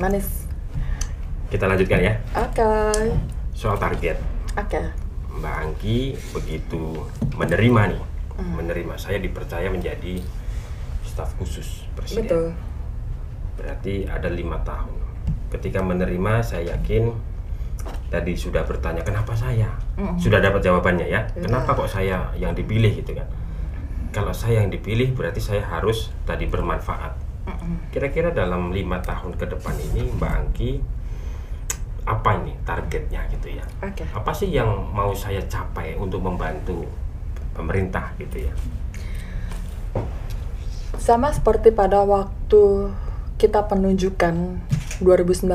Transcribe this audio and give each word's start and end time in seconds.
Manis. 0.00 0.48
Kita 1.52 1.68
lanjutkan 1.68 2.00
ya. 2.00 2.14
Oke. 2.32 2.64
Soal 3.52 3.76
target. 3.76 4.16
Oke. 4.56 4.80
Mbak 5.30 5.54
Angki 5.60 6.16
begitu 6.32 7.04
menerima 7.36 7.82
nih, 7.94 8.02
Hmm. 8.40 8.56
menerima 8.56 8.96
saya 8.96 9.20
dipercaya 9.20 9.68
menjadi 9.68 10.24
staf 11.04 11.36
khusus 11.36 11.84
presiden. 11.92 12.24
Betul. 12.24 12.44
Berarti 13.60 14.08
ada 14.08 14.32
lima 14.32 14.56
tahun. 14.64 14.96
Ketika 15.52 15.84
menerima, 15.84 16.40
saya 16.40 16.72
yakin 16.78 17.12
tadi 18.08 18.32
sudah 18.32 18.64
bertanya 18.64 19.04
kenapa 19.04 19.36
saya. 19.36 19.68
Mm. 20.00 20.16
Sudah 20.16 20.40
dapat 20.40 20.64
jawabannya 20.64 21.10
ya. 21.10 21.28
Sudah. 21.28 21.44
Kenapa 21.44 21.70
kok 21.76 21.90
saya 21.90 22.32
yang 22.38 22.56
dipilih 22.56 22.96
gitu 22.96 23.12
kan? 23.12 23.28
Kalau 24.10 24.32
saya 24.32 24.64
yang 24.64 24.70
dipilih, 24.72 25.12
berarti 25.12 25.38
saya 25.42 25.62
harus 25.62 26.10
tadi 26.24 26.46
bermanfaat. 26.48 27.29
Kira-kira 27.90 28.30
dalam 28.32 28.72
lima 28.72 29.02
tahun 29.02 29.36
ke 29.36 29.46
depan 29.56 29.74
ini, 29.92 30.08
Mbak 30.16 30.32
Angki 30.32 30.70
apa 32.08 32.42
ini 32.42 32.56
targetnya 32.66 33.22
gitu 33.30 33.54
ya? 33.54 33.64
Oke. 33.84 34.02
Apa 34.10 34.32
sih 34.32 34.50
yang 34.50 34.90
mau 34.90 35.12
saya 35.12 35.38
capai 35.46 35.94
untuk 35.94 36.24
membantu 36.24 36.88
pemerintah 37.54 38.10
gitu 38.18 38.48
ya? 38.48 38.54
Sama 40.96 41.30
seperti 41.30 41.70
pada 41.70 42.02
waktu 42.04 42.92
kita 43.40 43.68
penunjukan 43.68 44.60
2019 45.00 45.48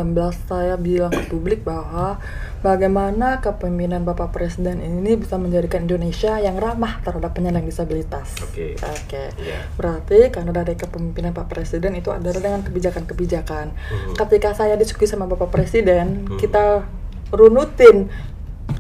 saya 0.50 0.76
bilang 0.76 1.14
ke 1.14 1.30
publik 1.30 1.62
bahwa 1.62 2.18
bagaimana 2.66 3.40
kepemimpinan 3.40 4.02
Bapak 4.02 4.34
Presiden 4.34 4.82
ini 4.82 5.14
bisa 5.16 5.38
menjadikan 5.38 5.86
Indonesia 5.86 6.42
yang 6.42 6.58
ramah 6.58 7.00
terhadap 7.06 7.38
penyandang 7.38 7.70
disabilitas. 7.70 8.34
Oke. 8.42 8.74
Oke. 8.82 9.24
Iya. 9.38 9.70
Berarti 9.78 10.34
karena 10.34 10.52
dari 10.52 10.74
kepemimpinan 10.74 11.32
Pak 11.32 11.48
Presiden 11.48 11.94
itu 11.94 12.10
adalah 12.10 12.42
dengan 12.42 12.62
kebijakan-kebijakan. 12.66 13.66
Mhm. 13.72 14.14
Ketika 14.18 14.58
saya 14.58 14.74
diskusi 14.76 15.06
sama 15.06 15.30
Bapak 15.30 15.54
Presiden, 15.54 16.26
Mhm. 16.26 16.38
kita 16.42 16.84
runutin 17.30 18.10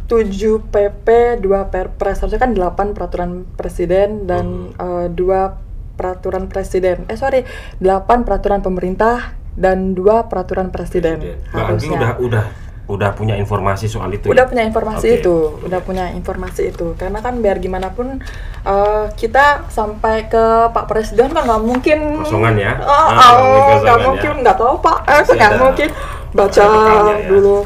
7 0.09 0.61
PP, 0.61 1.37
2 1.41 1.69
Perpres, 1.69 2.21
harusnya 2.21 2.41
kan 2.41 2.53
8 2.53 2.93
peraturan 2.93 3.45
presiden 3.57 4.25
dan 4.29 4.73
eh, 4.77 5.07
2 5.13 5.61
peraturan 5.95 6.51
presiden. 6.51 7.07
Eh 7.07 7.17
sorry, 7.17 7.47
8 7.81 8.27
peraturan 8.27 8.61
pemerintah 8.61 9.33
dan 9.55 9.95
2 9.95 10.27
peraturan 10.27 10.69
presiden. 10.69 11.39
Mbak 11.49 11.65
Angki 11.65 11.87
udah 11.89 12.11
udah 12.19 12.45
udah 12.85 13.17
punya 13.17 13.33
informasi 13.33 13.89
soal 13.89 14.13
itu. 14.13 14.29
udah 14.29 14.45
ya? 14.45 14.49
punya 14.51 14.61
informasi 14.61 15.07
Oke. 15.09 15.17
itu 15.17 15.35
udah 15.65 15.79
punya 15.81 16.05
informasi 16.13 16.69
itu 16.69 16.93
karena 16.93 17.17
kan 17.17 17.41
biar 17.41 17.57
gimana 17.57 17.89
pun 17.89 18.21
eh, 18.61 19.05
kita 19.17 19.65
sampai 19.67 20.29
ke 20.29 20.43
Pak 20.69 20.85
Presiden 20.85 21.33
kan 21.33 21.49
nggak 21.49 21.63
mungkin 21.65 22.21
Kosongan 22.21 22.53
ya? 22.53 22.77
oh, 22.77 22.93
Ah, 23.09 23.33
oh, 23.41 23.81
nggak 23.81 23.99
mungkin 24.05 24.31
ya? 24.31 24.41
nggak 24.45 24.57
tahu 24.61 24.73
Pak 24.85 24.97
eh 25.01 25.21
nggak 25.25 25.53
mungkin 25.57 25.89
baca 26.29 26.61
ya? 26.61 27.15
dulu 27.25 27.57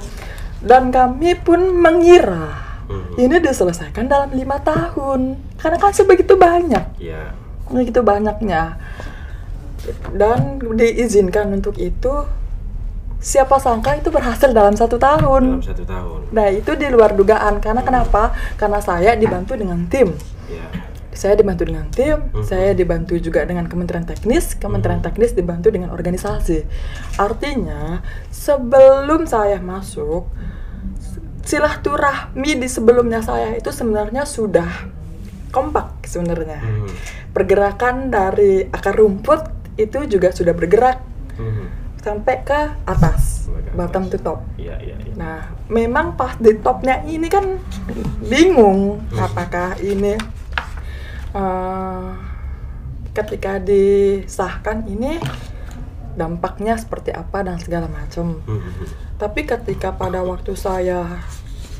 dan 0.63 0.87
kami 0.87 1.35
pun 1.35 1.67
mengira 1.67 2.55
Mhm. 2.87 3.19
ini 3.19 3.35
diselesaikan 3.37 4.07
dalam 4.07 4.31
lima 4.31 4.55
tahun 4.57 5.35
karena 5.59 5.77
kan 5.77 5.91
sebegitu 5.91 6.33
banyak 6.33 6.95
Iya. 6.95 7.35
begitu 7.67 7.99
banyaknya 8.01 8.79
dan 10.15 10.59
diizinkan 10.59 11.49
untuk 11.53 11.75
itu 11.79 12.25
siapa 13.19 13.59
sangka 13.59 13.99
itu 13.99 14.07
berhasil 14.11 14.47
dalam 14.55 14.79
satu 14.79 14.95
tahun 14.95 15.59
Dalam 15.59 15.65
satu 15.65 15.83
tahun. 15.83 16.19
Nah 16.31 16.47
itu 16.47 16.71
di 16.79 16.87
luar 16.87 17.11
dugaan 17.19 17.59
karena 17.59 17.83
kenapa? 17.83 18.31
Karena 18.55 18.79
saya 18.79 19.11
dibantu 19.19 19.59
dengan 19.59 19.83
tim. 19.91 20.15
Iya. 20.47 20.87
Saya 21.11 21.35
dibantu 21.35 21.67
dengan 21.67 21.91
tim, 21.91 22.15
Mhm. 22.31 22.47
saya 22.47 22.71
dibantu 22.71 23.19
juga 23.19 23.43
dengan 23.43 23.67
kementerian 23.67 24.07
teknis, 24.07 24.55
kementerian 24.55 25.03
Mhm. 25.03 25.07
teknis 25.11 25.35
dibantu 25.35 25.67
dengan 25.67 25.91
organisasi. 25.91 26.63
Artinya 27.19 27.99
sebelum 28.31 29.27
saya 29.27 29.59
masuk 29.59 30.31
silaturahmi 31.43 32.61
di 32.61 32.71
sebelumnya 32.71 33.19
saya 33.19 33.57
itu 33.57 33.67
sebenarnya 33.67 34.23
sudah 34.23 34.69
kompak 35.51 36.07
sebenarnya. 36.07 36.63
Mhm. 36.63 36.87
Pergerakan 37.35 38.13
dari 38.13 38.63
akar 38.71 38.95
rumput 38.95 39.58
itu 39.79 40.03
juga 40.05 40.29
sudah 40.29 40.51
bergerak 40.51 40.99
Mhm. 41.35 41.65
sampai 41.97 42.35
ke 42.41 42.59
atas, 42.83 43.47
Sampai 43.47 43.63
ke 43.63 43.71
bottom 43.73 44.03
atas. 44.03 44.11
to 44.11 44.17
top. 44.19 44.39
Iya 44.55 44.75
iya. 44.77 44.95
iya. 44.97 45.13
Nah, 45.15 45.39
memang 45.67 46.13
pas 46.13 46.35
di 46.35 46.51
topnya 46.55 46.99
ini 47.01 47.27
kan 47.27 47.55
bingung 48.21 48.99
Hmm. 49.05 49.19
apakah 49.21 49.79
ini 49.79 50.19
eh, 51.29 52.09
ketika 53.11 53.57
disahkan 53.57 54.83
ini 54.85 55.21
dampaknya 56.11 56.73
seperti 56.73 57.11
apa 57.11 57.39
dan 57.41 57.55
segala 57.55 57.85
macam. 57.85 58.41
Mhm. 58.41 58.85
Tapi 59.15 59.45
ketika 59.45 59.91
pada 59.91 60.19
waktu 60.19 60.55
saya 60.55 61.21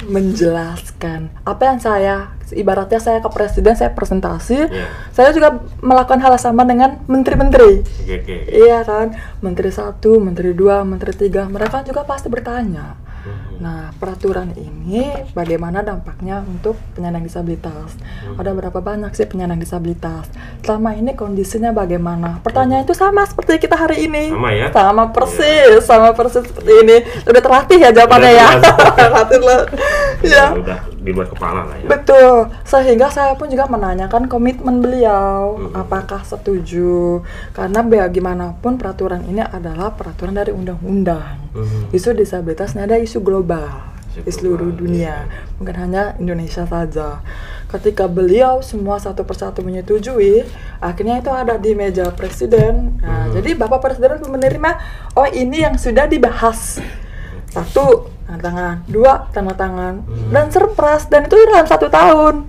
menjelaskan 0.08 1.28
apa 1.44 1.62
yang 1.68 1.80
saya 1.82 2.16
ibaratnya 2.56 2.98
saya 2.98 3.20
ke 3.22 3.30
presiden 3.30 3.76
saya 3.78 3.94
presentasi, 3.94 4.58
Iya. 4.70 4.88
saya 5.14 5.30
juga 5.36 5.62
melakukan 5.84 6.18
hal 6.22 6.34
yang 6.34 6.44
sama 6.44 6.64
dengan 6.66 6.98
menteri-menteri. 7.06 7.84
Oke 7.84 8.16
oke. 8.22 8.34
oke. 8.34 8.36
Iya 8.50 8.80
kan, 8.88 9.14
menteri 9.44 9.70
satu, 9.70 10.18
menteri 10.18 10.56
dua, 10.58 10.82
menteri 10.82 11.14
tiga, 11.14 11.46
mereka 11.46 11.86
juga 11.86 12.08
pasti 12.08 12.32
bertanya. 12.32 12.98
Nah, 13.60 13.92
peraturan 14.00 14.56
ini 14.56 15.04
bagaimana 15.36 15.84
dampaknya 15.84 16.40
untuk 16.42 16.80
penyandang 16.96 17.28
disabilitas? 17.28 17.96
Ada 18.40 18.56
berapa 18.56 18.80
banyak 18.80 19.12
sih 19.12 19.28
penyandang 19.28 19.60
disabilitas? 19.60 20.32
Selama 20.64 20.96
ini 20.96 21.12
kondisinya 21.14 21.76
bagaimana? 21.76 22.40
Pertanyaan 22.40 22.88
itu 22.88 22.96
sama 22.96 23.28
seperti 23.28 23.68
kita 23.68 23.76
hari 23.76 24.08
ini. 24.08 24.32
Sama 24.32 24.50
ya? 24.56 24.68
Sama 24.72 25.04
persis, 25.12 25.82
sama 25.84 26.16
persis 26.16 26.48
seperti 26.48 26.72
ini. 26.88 26.98
Udah 27.28 27.42
terlatih 27.44 27.78
ya 27.84 27.90
jawabannya 27.92 28.32
Udah 28.36 28.40
ya. 28.40 28.48
terlatih. 28.96 29.40
Lah. 29.44 29.62
Ya. 30.24 30.46
Udah 30.56 30.80
di 31.10 31.18
luar 31.18 31.26
kepala 31.26 31.66
lah 31.66 31.76
ya. 31.82 31.90
Betul. 31.90 32.54
Sehingga 32.62 33.10
saya 33.10 33.34
pun 33.34 33.50
juga 33.50 33.66
menanyakan 33.66 34.30
komitmen 34.30 34.78
beliau, 34.78 35.58
Hmm. 35.58 35.74
apakah 35.74 36.22
setuju? 36.22 37.26
Karena 37.58 37.82
bagaimanapun 37.82 38.78
peraturan 38.78 39.26
ini 39.26 39.42
adalah 39.42 39.98
peraturan 39.98 40.38
dari 40.38 40.54
undang-undang. 40.54 41.50
Mhm. 41.58 41.90
Isu 41.90 42.14
disabilitas 42.14 42.78
ini 42.78 42.86
ada 42.86 43.02
isu 43.02 43.26
global 43.26 43.90
Isu 44.14 44.22
di 44.22 44.32
seluruh 44.34 44.70
global, 44.70 44.82
dunia, 44.86 45.16
iya. 45.26 45.46
bukan 45.58 45.76
hanya 45.82 46.04
Indonesia 46.22 46.66
saja. 46.66 47.26
Ketika 47.70 48.10
beliau 48.10 48.62
semua 48.66 48.98
satu 48.98 49.22
persatu 49.22 49.62
menyetujui, 49.62 50.42
akhirnya 50.82 51.22
itu 51.22 51.30
ada 51.30 51.58
di 51.58 51.78
meja 51.78 52.10
presiden. 52.14 52.98
Nah, 53.02 53.30
Mhm. 53.30 53.34
jadi 53.38 53.50
Bapak 53.58 53.80
Presiden 53.82 54.22
menerima, 54.26 54.72
oh 55.14 55.30
ini 55.30 55.62
yang 55.62 55.78
sudah 55.78 56.10
dibahas. 56.10 56.82
Satu, 57.50 58.10
tanda 58.30 58.46
tangan. 58.46 58.76
Dua, 58.86 59.14
tanda 59.34 59.54
tangan. 59.58 59.94
Mhm. 60.06 60.30
Dan 60.30 60.46
surprise, 60.54 61.10
dan 61.10 61.26
itu 61.26 61.34
dalam 61.50 61.66
satu 61.66 61.90
tahun. 61.90 62.46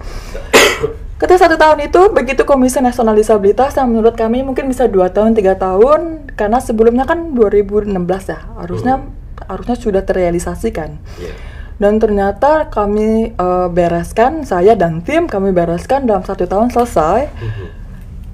Ketika 1.21 1.49
satu 1.49 1.57
tahun 1.57 1.89
itu, 1.89 2.01
begitu 2.13 2.45
Komisi 2.49 2.81
Nasional 2.81 3.17
Disabilitas 3.17 3.77
yang 3.77 3.93
menurut 3.93 4.17
kami 4.17 4.41
mungkin 4.45 4.69
bisa 4.69 4.89
dua 4.89 5.13
tahun, 5.13 5.37
tiga 5.37 5.57
tahun, 5.57 6.33
karena 6.33 6.61
sebelumnya 6.65 7.05
kan 7.05 7.37
2016 7.37 7.93
ya, 8.29 8.41
harusnya 8.57 9.05
harusnya 9.45 9.77
sudah 9.77 10.01
terrealisasikan. 10.05 10.97
Iya. 11.21 11.33
Dan 11.81 11.97
ternyata 12.01 12.69
kami 12.73 13.37
eh, 13.37 13.69
bereskan, 13.73 14.49
saya 14.49 14.77
dan 14.77 15.05
tim 15.05 15.29
kami 15.29 15.53
bereskan 15.53 16.09
dalam 16.09 16.25
satu 16.25 16.45
tahun 16.49 16.73
selesai. 16.73 17.29
Mhm. 17.29 17.67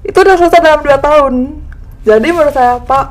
Itu 0.07 0.19
udah 0.23 0.37
selesai 0.39 0.63
dalam 0.63 0.83
dua 0.87 0.99
tahun. 1.03 1.35
Jadi 2.07 2.29
menurut 2.31 2.55
saya, 2.55 2.79
Pak, 2.79 3.07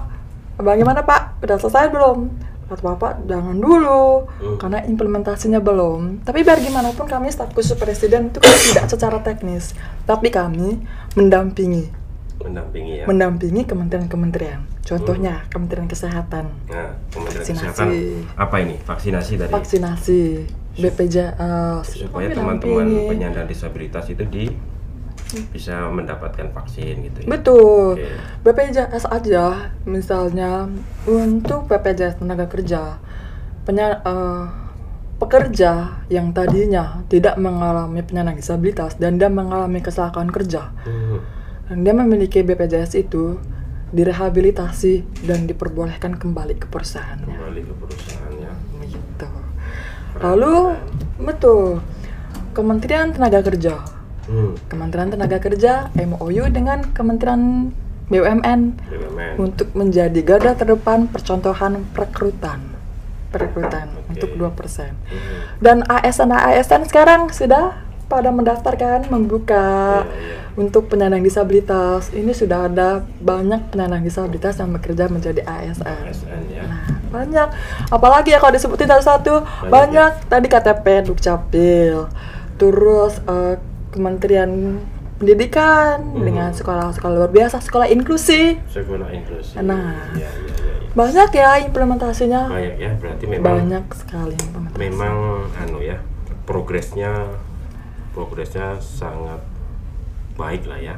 bagaimana 0.64 1.04
Pak? 1.04 1.44
Udah 1.44 1.60
selesai 1.60 1.92
belum? 1.92 2.45
Kata 2.66 2.82
Bapak, 2.82 3.14
jangan 3.24 3.54
dulu, 3.54 4.26
Hmm. 4.42 4.58
karena 4.58 4.82
implementasinya 4.82 5.60
belum. 5.60 6.22
Tapi 6.22 6.42
biar 6.42 6.58
gimana 6.58 6.90
pun 6.90 7.06
kami 7.06 7.30
staf 7.30 7.54
khusus 7.54 7.74
presiden 7.74 8.30
itu 8.30 8.40
kan 8.40 8.50
tidak 8.52 8.86
secara 8.88 9.18
teknis, 9.22 9.78
tapi 10.04 10.30
kami 10.30 10.82
mendampingi, 11.14 11.94
Mendampingi 12.36 12.94
ya. 13.00 13.06
mendampingi 13.06 13.62
kementerian-kementerian. 13.64 14.66
Contohnya 14.82 15.46
Kementerian 15.48 15.86
Kesehatan, 15.86 16.46
Nah, 16.66 16.94
Kementerian 17.10 17.42
Vaksinasi. 17.42 17.62
Kesehatan 17.64 17.90
apa 18.36 18.56
ini? 18.60 18.76
Vaksinasi 18.80 19.34
dari 19.36 19.52
vaksinasi, 19.52 20.22
BPJS, 20.76 21.86
supaya 21.96 22.28
kami 22.28 22.36
teman-teman 22.36 22.86
penyandang 23.08 23.46
disabilitas 23.46 24.06
itu 24.08 24.26
di 24.26 24.50
bisa 25.52 25.88
mendapatkan 25.92 26.52
vaksin 26.52 27.06
gitu 27.12 27.18
ya. 27.24 27.28
Betul. 27.28 28.00
Oke. 28.00 28.10
BPJS 28.44 29.06
aja, 29.10 29.72
misalnya 29.84 30.70
untuk 31.06 31.68
BPJS 31.68 32.22
tenaga 32.22 32.46
kerja, 32.48 33.00
penya, 33.64 34.00
eh, 34.04 34.46
pekerja 35.16 36.04
yang 36.12 36.36
tadinya 36.36 37.02
tidak 37.08 37.40
mengalami 37.40 38.04
penyandang 38.04 38.36
disabilitas 38.36 39.00
dan 39.00 39.16
dia 39.16 39.32
mengalami 39.32 39.80
kecelakaan 39.80 40.28
kerja, 40.28 40.76
Mhm. 40.84 41.18
dan 41.72 41.78
dia 41.88 41.94
memiliki 41.96 42.44
BPJS 42.44 43.00
itu 43.00 43.40
direhabilitasi 43.96 45.24
dan 45.24 45.48
diperbolehkan 45.48 46.20
kembali 46.20 46.60
ke 46.60 46.68
perusahaannya. 46.68 47.32
Kembali 47.32 47.62
ke 47.64 47.74
perusahaannya. 47.80 48.52
Begitu. 48.84 49.28
Lalu, 50.20 50.56
betul. 51.24 51.80
Kementerian 52.52 53.12
Tenaga 53.12 53.44
Kerja 53.44 53.95
Hmm. 54.26 54.58
Kementerian 54.68 55.10
Tenaga 55.14 55.38
Kerja 55.38 55.94
MOU 55.94 56.44
dengan 56.50 56.82
Kementerian 56.92 57.70
BUMN 58.06 58.62
BUMN. 58.78 59.34
untuk 59.42 59.74
menjadi 59.74 60.20
garda 60.22 60.54
terdepan 60.54 61.10
percontohan 61.10 61.82
perekrutan 61.94 62.62
perekrutan 63.34 63.92
Oke. 64.00 64.16
untuk 64.16 64.30
2%. 64.38 64.96
Hmm. 64.96 65.40
Dan 65.60 65.84
ASN 65.86 66.32
ASN 66.32 66.88
sekarang 66.88 67.28
sudah 67.36 67.84
pada 68.06 68.30
mendaftarkan 68.30 69.10
membuka 69.10 70.06
Iya, 70.06 70.14
iya. 70.14 70.38
untuk 70.56 70.88
penyandang 70.88 71.26
disabilitas. 71.26 72.14
Ini 72.14 72.32
sudah 72.32 72.70
ada 72.70 73.02
banyak 73.20 73.74
penyandang 73.74 74.06
disabilitas 74.06 74.62
yang 74.62 74.72
bekerja 74.72 75.10
menjadi 75.10 75.42
ASN. 75.42 75.84
ASN 76.06 76.42
ya. 76.54 76.64
Nah, 76.64 76.86
banyak. 77.10 77.48
Apalagi 77.90 78.32
ya 78.32 78.40
kalau 78.40 78.54
disebutin 78.54 78.88
satu-satu, 78.88 79.42
Banyak 79.42 79.72
banyak, 79.74 80.12
tadi 80.30 80.48
KTP 80.48 80.86
Dukcapil. 81.10 81.98
Terus 82.56 83.20
eh, 83.26 83.56
Kementerian 83.96 84.52
Pendidikan 85.16 86.12
Mhm. 86.12 86.28
dengan 86.28 86.50
sekolah-sekolah 86.52 87.16
luar 87.16 87.32
biasa, 87.32 87.64
sekolah 87.64 87.88
inklusi. 87.88 88.60
Sekolah 88.68 89.08
inklusi. 89.10 89.56
Nah. 89.64 90.12
Iya, 90.12 90.28
iya, 90.28 90.28
iya. 90.28 90.74
iya. 90.76 90.92
Banyak 90.92 91.30
ya 91.32 91.50
implementasinya. 91.64 92.52
Banyak 92.52 92.76
ya, 92.76 92.92
berarti 93.00 93.24
memang 93.26 93.48
Banyak 93.64 93.86
sekali 93.96 94.36
implementasi. 94.36 94.76
memang 94.78 95.16
anu 95.56 95.80
ya, 95.80 96.04
progresnya 96.44 97.32
progresnya 98.12 98.76
sangat 98.78 99.40
baik 100.36 100.68
lah 100.68 100.84
ya. 100.84 100.96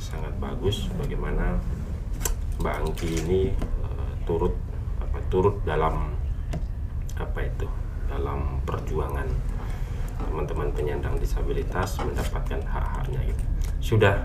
Sangat 0.00 0.32
bagus 0.40 0.88
bagaimana 0.96 1.60
Mbak 2.56 2.74
Angki 2.80 3.08
ini 3.20 3.52
eh, 3.52 4.12
turut 4.24 4.56
apa 4.96 5.20
turut 5.28 5.60
dalam 5.62 6.08
apa 7.14 7.40
itu? 7.42 7.68
dalam 8.08 8.60
perjuangan 8.68 9.24
teman-teman 10.32 10.72
penyandang 10.72 11.20
disabilitas 11.20 12.00
mendapatkan 12.00 12.64
hak-haknya 12.64 13.20
gitu. 13.28 13.44
Sudah 13.84 14.24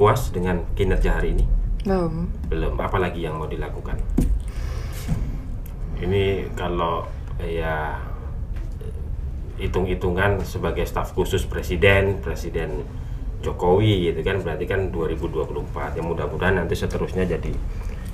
puas 0.00 0.32
dengan 0.32 0.64
kinerja 0.72 1.20
hari 1.20 1.36
ini? 1.36 1.44
Belum. 1.86 2.26
belum 2.50 2.74
apalagi 2.82 3.22
yang 3.22 3.38
mau 3.38 3.46
dilakukan 3.46 3.94
ini 6.02 6.50
kalau 6.58 7.06
ya 7.38 7.94
hitung-hitungan 9.56 10.42
sebagai 10.42 10.82
staf 10.82 11.14
khusus 11.14 11.46
presiden 11.46 12.18
presiden 12.20 12.82
Jokowi 13.40 14.10
gitu 14.10 14.20
kan 14.26 14.42
berarti 14.42 14.66
kan 14.66 14.90
2024 14.90 16.02
yang 16.02 16.06
mudah-mudahan 16.10 16.58
nanti 16.58 16.74
seterusnya 16.74 17.22
jadi 17.22 17.54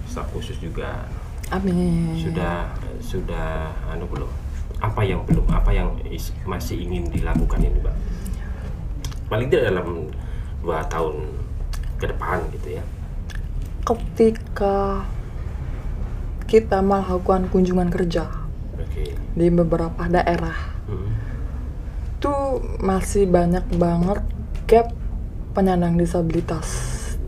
staf 0.04 0.28
khusus 0.36 0.60
juga 0.60 1.08
Amin. 1.48 2.12
sudah 2.20 2.76
sudah 3.00 3.72
anu 3.88 4.04
belum 4.04 4.30
apa 4.82 5.06
yang 5.06 5.22
belum 5.22 5.46
apa 5.48 5.70
yang 5.70 5.94
is- 6.10 6.34
masih 6.42 6.82
ingin 6.82 7.06
dilakukan 7.08 7.62
ini 7.62 7.78
mbak? 7.78 7.94
Paling 9.30 9.46
tidak 9.46 9.70
dalam 9.70 10.10
dua 10.60 10.82
tahun 10.84 11.22
ke 11.96 12.10
depan 12.10 12.42
gitu 12.50 12.76
ya. 12.76 12.82
Ketika 13.82 15.06
kita 16.44 16.82
melakukan 16.82 17.48
kunjungan 17.48 17.88
kerja 17.88 18.28
oke. 18.74 19.04
di 19.32 19.46
beberapa 19.48 20.04
daerah 20.04 20.74
Hmm. 20.84 21.14
tuh 22.18 22.60
masih 22.78 23.24
banyak 23.24 23.64
banget 23.72 24.20
gap 24.66 24.92
penyandang 25.54 25.96
disabilitas 25.96 26.66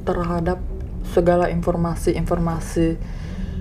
terhadap 0.03 0.59
segala 1.06 1.49
informasi-informasi 1.49 2.99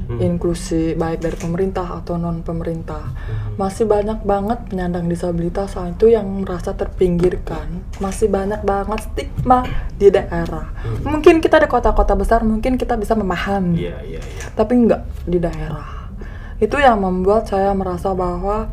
Hmm. 0.03 0.19
inklusi 0.19 0.93
baik 0.93 1.19
dari 1.19 1.33
pemerintah 1.33 1.87
atau 1.95 2.15
non 2.15 2.39
pemerintah 2.39 3.07
Hmm. 3.07 3.55
masih 3.55 3.85
banyak 3.85 4.19
banget 4.21 4.59
penyandang 4.67 5.07
disabilitas 5.07 5.73
itu 5.79 6.05
yang 6.07 6.27
merasa 6.41 6.71
terpinggirkan 6.73 7.67
masih 7.97 8.27
banyak 8.27 8.59
banget 8.61 8.99
stigma 9.01 9.63
di 9.93 10.07
daerah 10.07 10.75
Hmm. 10.75 11.07
mungkin 11.09 11.39
kita 11.39 11.57
di 11.57 11.67
kota-kota 11.67 12.13
besar 12.13 12.41
mungkin 12.41 12.75
kita 12.75 12.93
bisa 12.93 13.13
memahami 13.13 13.79
Iya, 13.79 13.97
iya, 14.03 14.19
iya. 14.19 14.43
tapi 14.51 14.75
enggak 14.75 15.07
di 15.23 15.37
daerah 15.37 16.11
itu 16.59 16.75
yang 16.75 16.99
membuat 16.99 17.45
saya 17.45 17.71
merasa 17.71 18.11
bahwa 18.11 18.67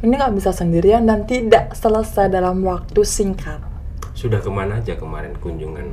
ini 0.00 0.12
nggak 0.12 0.32
bisa 0.32 0.50
sendirian 0.50 1.04
dan 1.04 1.24
tidak 1.24 1.72
selesai 1.72 2.28
dalam 2.28 2.60
waktu 2.62 3.00
singkat 3.00 3.60
Sudah 4.12 4.36
ke 4.36 4.48
mana 4.48 4.76
aja 4.76 4.92
kemarin 4.94 5.32
kunjungan? 5.36 5.88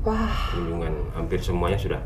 wah 0.00 0.52
Kunjungan 0.52 0.94
hampir 1.12 1.36
semuanya 1.38 1.76
sudah, 1.76 2.00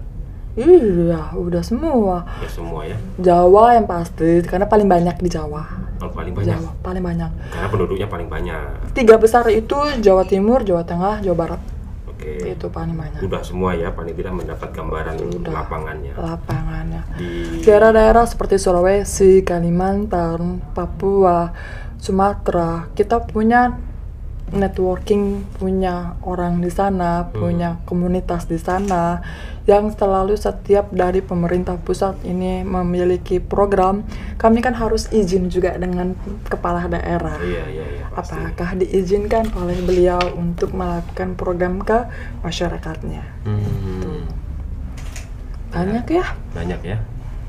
iya 0.54 1.32
udah 1.32 1.62
semua 1.62 2.28
ya 2.38 2.48
semua 2.48 2.80
ya. 2.84 2.96
Jawa 3.16 3.72
yang 3.74 3.86
pasti 3.86 4.40
karena 4.42 4.66
paling 4.66 4.86
banyak 4.86 5.16
di 5.16 5.28
Jawa 5.28 5.64
Oh, 6.02 6.10
paling 6.10 6.34
banyak. 6.34 6.58
Jawa 6.58 6.70
paling 6.82 6.98
banyak 6.98 7.30
Karena 7.48 7.68
penduduknya 7.70 8.08
paling 8.10 8.26
banyak. 8.26 8.90
tiga 8.90 9.14
besar 9.16 9.46
itu 9.48 9.78
Jawa 10.02 10.26
Timur 10.26 10.60
Jawa 10.60 10.82
Tengah 10.82 11.22
Jawa 11.22 11.36
Barat 11.38 11.62
Oke. 12.10 12.52
itu 12.52 12.66
paling 12.66 12.98
banyak 12.98 13.22
Udah 13.22 13.38
semua 13.40 13.70
ya, 13.72 13.90
paling 13.90 14.10
tidak 14.12 14.34
mendapat 14.34 14.68
gambaran 14.70 15.14
Udah. 15.30 15.52
lapangannya. 15.54 16.12
lapangannya 16.12 17.02
Di 17.14 17.62
daerah-daerah 17.62 18.26
seperti 18.26 18.58
Sulawesi, 18.58 19.46
Kalimantan, 19.46 20.58
Papua, 20.74 21.54
Sumatera, 21.96 22.90
kita 22.92 23.22
punya 23.22 23.78
networking, 24.50 25.46
punya 25.56 26.18
orang 26.20 26.58
di 26.58 26.68
sana, 26.68 27.24
Hmm. 27.24 27.32
punya 27.32 27.70
komunitas 27.86 28.44
di 28.44 28.58
sana 28.58 29.22
yang 29.64 29.88
selalu 29.88 30.34
setiap 30.34 30.90
dari 30.90 31.22
pemerintah 31.22 31.78
pusat 31.78 32.18
ini 32.26 32.60
memiliki 32.60 33.38
program. 33.38 34.02
Kami 34.36 34.58
kan 34.58 34.74
harus 34.74 35.06
izin 35.08 35.48
juga 35.48 35.78
dengan 35.78 36.18
kepala 36.44 36.84
daerah. 36.84 37.38
Iya, 37.38 37.64
iya, 37.70 37.86
iya. 37.96 38.04
Pasti. 38.10 38.34
Apakah 38.34 38.76
diizinkan 38.76 39.54
oleh 39.54 39.78
beliau 39.80 40.20
untuk 40.34 40.74
melakukan 40.74 41.38
program 41.38 41.78
ke 41.80 42.10
masyarakatnya? 42.42 43.22
Hmm, 43.46 44.26
Banyak 45.72 46.04
ya? 46.10 46.26
banyak 46.52 46.80
ya. 46.84 46.98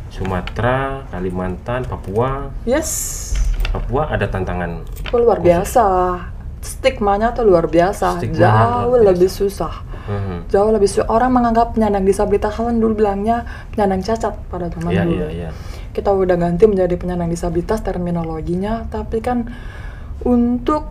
Sumatera, 0.07 1.03
Kalimantan, 1.09 1.83
Papua. 1.83 2.53
Yes. 2.63 3.33
Papua 3.73 4.07
ada 4.07 4.29
tantangan. 4.29 4.85
Luar 5.11 5.41
biasa. 5.41 5.83
Stigmanya 6.63 7.35
tuh 7.35 7.43
luar 7.43 7.67
biasa. 7.67 8.17
Stigmanya 8.17 8.39
Jauh 8.39 8.87
luar 8.87 9.01
biasa. 9.03 9.09
lebih 9.11 9.29
susah. 9.29 9.73
Hmm. 10.03 10.39
Jauh 10.47 10.71
lebih 10.71 10.87
susah. 10.87 11.07
Orang 11.07 11.31
menganggap 11.31 11.75
penyandang 11.75 12.03
disabilitas 12.03 12.55
kan 12.55 12.71
dulu 12.73 12.97
bilangnya 12.97 13.43
penyandang 13.69 14.01
cacat 14.01 14.33
pada 14.47 14.67
zaman 14.67 14.89
Iya, 14.89 15.03
dulu. 15.03 15.13
iya, 15.13 15.27
iya. 15.29 15.49
Kita 15.91 16.09
udah 16.09 16.35
ganti 16.35 16.63
menjadi 16.65 16.95
penyandang 16.95 17.29
disabilitas 17.29 17.79
terminologinya, 17.79 18.87
tapi 18.87 19.19
kan 19.19 19.45
untuk 20.21 20.87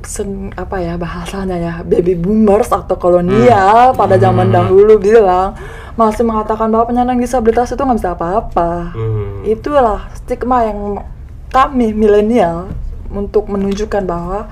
sen, 0.00 0.54
apa 0.54 0.78
ya 0.78 0.94
bahasanya 0.94 1.56
ya 1.58 1.74
baby 1.82 2.14
boomers 2.14 2.70
atau 2.70 2.94
kolonial 2.94 3.92
pada 3.92 4.14
zaman 4.16 4.48
Hmm. 4.48 4.54
dahulu 4.54 4.94
bilang 4.96 5.58
masih 5.94 6.22
mengatakan 6.22 6.70
bahwa 6.70 6.86
penyandang 6.86 7.18
disabilitas 7.18 7.68
itu 7.68 7.82
nggak 7.82 7.98
bisa 7.98 8.14
apa-apa 8.14 8.94
Hmm. 8.94 9.42
itulah 9.42 10.06
stigma 10.14 10.62
yang 10.62 11.02
kami 11.48 11.90
milenial 11.90 12.70
untuk 13.08 13.48
menunjukkan 13.48 14.04
bahwa 14.04 14.48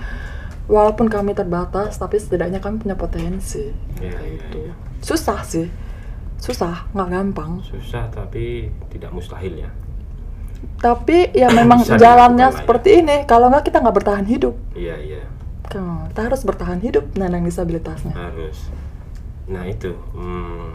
walaupun 0.67 1.07
kami 1.07 1.33
terbatas 1.33 1.95
tapi 1.95 2.17
setidaknya 2.17 2.59
kami 2.59 2.79
punya 2.79 2.95
potensi 2.95 3.71
Iya, 3.97 4.19
iya, 4.19 4.43
Gitu. 4.43 4.57
iya. 4.63 4.73
susah 4.99 5.41
sih 5.41 5.69
susah 6.37 6.91
nggak 6.93 7.09
gampang 7.09 7.63
Susah 7.63 8.09
tapi 8.09 8.67
tidak 8.89 9.09
mustahil 9.11 9.57
ya. 9.57 9.71
tapi 10.77 11.31
ya 11.33 11.49
memang 11.49 11.81
jalannya 11.85 12.49
ya. 12.51 12.57
seperti 12.57 13.01
ini 13.01 13.25
kalau 13.25 13.49
nggak 13.49 13.65
kita 13.65 13.79
nggak 13.79 13.97
bertahan 13.97 14.27
hidup 14.27 14.55
Iya, 14.75 14.97
iya. 14.99 15.23
Kita 15.67 16.21
harus 16.23 16.43
bertahan 16.43 16.81
hidup 16.81 17.13
penyandang 17.13 17.45
disabilitasnya 17.45 18.13
harus 18.13 18.73
nah 19.47 19.63
itu 19.63 19.95
hmm, 20.13 20.75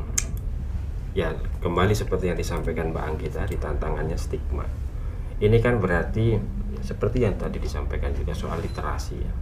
ya 1.11 1.31
kembali 1.59 1.91
seperti 1.91 2.31
yang 2.31 2.39
disampaikan 2.39 2.95
Mbak 2.95 3.03
Anggi 3.03 3.27
tadi 3.27 3.55
tantangannya 3.57 4.15
stigma 4.15 4.63
ini 5.39 5.57
kan 5.59 5.81
berarti 5.81 6.39
seperti 6.81 7.23
yang 7.23 7.37
tadi 7.37 7.61
disampaikan 7.61 8.11
juga 8.13 8.33
soal 8.33 8.59
literasi 8.61 9.15
ya. 9.21 9.33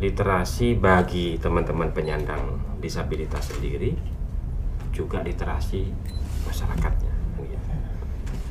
Literasi 0.00 0.80
bagi 0.80 1.36
teman-teman 1.36 1.92
penyandang 1.92 2.56
disabilitas 2.80 3.52
sendiri 3.52 3.92
juga 4.90 5.20
literasi 5.20 5.92
masyarakatnya. 6.48 7.12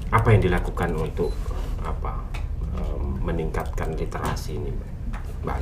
Apa 0.09 0.33
yang 0.33 0.41
dilakukan 0.45 0.93
untuk 0.93 1.33
apa 1.81 2.25
meningkatkan 3.21 3.93
literasi 3.97 4.57
ini 4.57 4.71
Mbak 5.45 5.59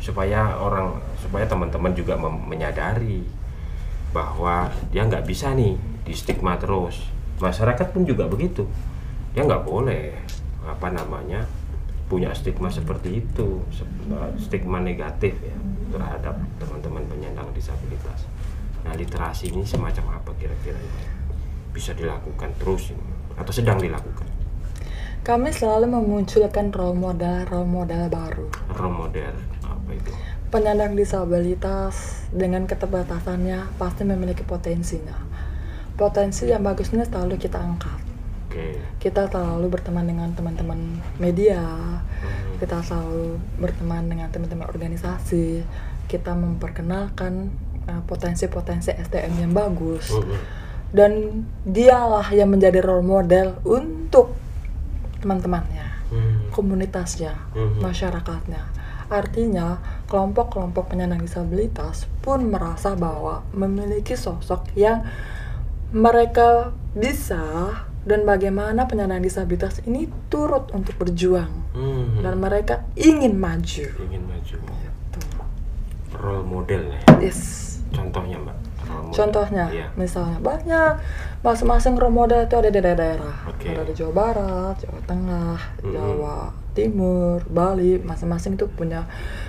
supaya 0.00 0.56
orang 0.56 0.96
supaya 1.20 1.44
teman-teman 1.44 1.92
juga 1.92 2.16
menyadari 2.18 3.20
bahwa 4.16 4.72
dia 4.90 5.04
nggak 5.04 5.28
bisa 5.28 5.52
nih 5.52 5.76
di 6.02 6.14
stigma 6.16 6.56
terus. 6.56 7.04
Masyarakat 7.38 7.92
pun 7.92 8.08
juga 8.08 8.26
begitu. 8.26 8.64
Dia 9.36 9.44
nggak 9.44 9.62
boleh 9.62 10.16
apa 10.74 10.88
namanya 10.90 11.44
punya 12.10 12.34
stigma 12.34 12.70
seperti 12.70 13.22
itu 13.22 13.62
eh, 14.10 14.30
stigma 14.38 14.82
negatif 14.82 15.34
ya 15.42 15.56
terhadap 15.90 16.38
teman-teman 16.58 17.02
penyandang 17.06 17.50
disabilitas 17.54 18.26
nah 18.86 18.94
literasi 18.96 19.52
ini 19.52 19.62
semacam 19.66 20.18
apa 20.22 20.30
kira-kira 20.40 20.78
ini? 20.78 21.02
bisa 21.70 21.94
dilakukan 21.94 22.50
terus 22.58 22.90
ini, 22.90 23.06
atau 23.38 23.52
sedang 23.54 23.78
dilakukan 23.78 24.26
kami 25.20 25.52
selalu 25.52 25.86
memunculkan 26.00 26.72
role 26.72 26.96
model 26.96 27.46
role 27.46 27.68
model 27.68 28.08
baru 28.08 28.46
role 28.74 28.96
model 29.06 29.34
apa 29.62 29.90
itu 29.94 30.10
penyandang 30.50 30.98
disabilitas 30.98 32.26
dengan 32.34 32.66
keterbatasannya 32.66 33.70
pasti 33.78 34.02
memiliki 34.02 34.42
potensinya. 34.42 35.14
Potensi 35.94 36.50
yang 36.50 36.66
bagusnya 36.66 37.06
selalu 37.06 37.38
kita 37.38 37.62
angkat. 37.62 38.09
Oke. 38.50 38.82
Kita 38.98 39.30
selalu 39.30 39.70
berteman 39.70 40.10
dengan 40.10 40.34
teman-teman 40.34 40.98
media, 41.22 41.62
Hmm. 41.62 42.58
kita 42.58 42.82
selalu 42.82 43.38
berteman 43.62 44.10
dengan 44.10 44.26
teman-teman 44.34 44.66
organisasi, 44.66 45.62
kita 46.10 46.34
memperkenalkan 46.34 47.54
uh, 47.86 48.02
potensi-potensi 48.10 48.90
SDM 48.90 49.46
yang 49.46 49.52
bagus. 49.54 50.10
Mm-mm. 50.10 50.34
Dan 50.90 51.46
dialah 51.62 52.26
yang 52.34 52.50
menjadi 52.50 52.82
role 52.82 53.06
model 53.06 53.62
untuk 53.62 54.34
teman-temannya 55.22 56.10
Hmm. 56.10 56.50
komunitasnya, 56.50 57.38
Mhm. 57.54 57.86
masyarakatnya. 57.86 58.62
Artinya, 59.06 59.78
kelompok-kelompok 60.10 60.90
penyandang 60.90 61.22
disabilitas 61.22 62.10
pun 62.18 62.50
merasa 62.50 62.98
bahwa 62.98 63.46
memiliki 63.54 64.18
sosok 64.18 64.74
yang 64.74 65.06
mereka 65.94 66.74
bisa 66.94 67.42
dan 68.02 68.24
bagaimana 68.24 68.88
penyandang 68.88 69.20
disabilitas 69.20 69.84
ini 69.84 70.08
turut 70.28 70.72
untuk 70.72 70.96
berjuang 70.96 71.52
Hmm. 71.70 72.24
dan 72.24 72.34
mereka 72.36 72.82
ingin 72.96 73.36
maju. 73.36 73.86
ingin 73.86 74.22
maju. 74.26 74.56
Tuh. 75.10 75.22
Role 76.16 76.44
model 76.44 76.82
ya. 76.90 77.00
Yes. 77.22 77.66
Contohnya 77.90 78.38
mbak. 78.38 78.56
Contohnya, 79.10 79.70
Iya. 79.70 79.86
misalnya 79.94 80.42
banyak 80.42 80.98
masing-masing 81.42 81.94
role 81.94 82.10
model 82.10 82.42
itu 82.42 82.54
ada 82.58 82.70
di 82.70 82.74
daerah-daerah. 82.74 83.36
Oke. 83.46 83.70
Ada 83.70 83.86
di 83.86 83.94
Jawa 83.94 84.12
Barat, 84.12 84.74
Jawa 84.82 85.00
Tengah, 85.06 85.58
Mm-mm. 85.78 85.94
Jawa 85.94 86.36
Timur, 86.74 87.38
Bali, 87.46 88.02
masing-masing 88.02 88.54
itu 88.54 88.66
punya 88.66 89.06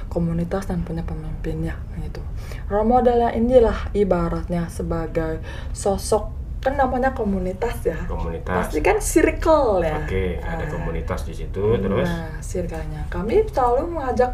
komunitas 0.09 0.69
dan 0.69 0.81
punya 0.81 1.01
pemimpinnya 1.01 1.73
gitu. 2.01 2.21
Role 2.69 2.85
modelnya 2.85 3.33
inilah 3.33 3.89
ibaratnya 3.93 4.69
sebagai 4.69 5.41
sosok 5.73 6.40
kan 6.61 6.77
namanya 6.77 7.09
komunitas 7.11 7.81
ya. 7.81 7.97
Komunitas. 8.05 8.69
Pasti 8.69 8.79
kan 8.79 9.01
circle 9.01 9.81
ya. 9.81 9.97
Oke, 9.97 10.37
ada 10.37 10.61
Nah, 10.61 10.69
komunitas 10.69 11.25
di 11.25 11.33
situ 11.33 11.73
terus. 11.75 12.05
Nah, 12.05 12.37
circle-nya. 12.37 13.09
Kami 13.09 13.49
selalu 13.49 13.97
mengajak 13.97 14.31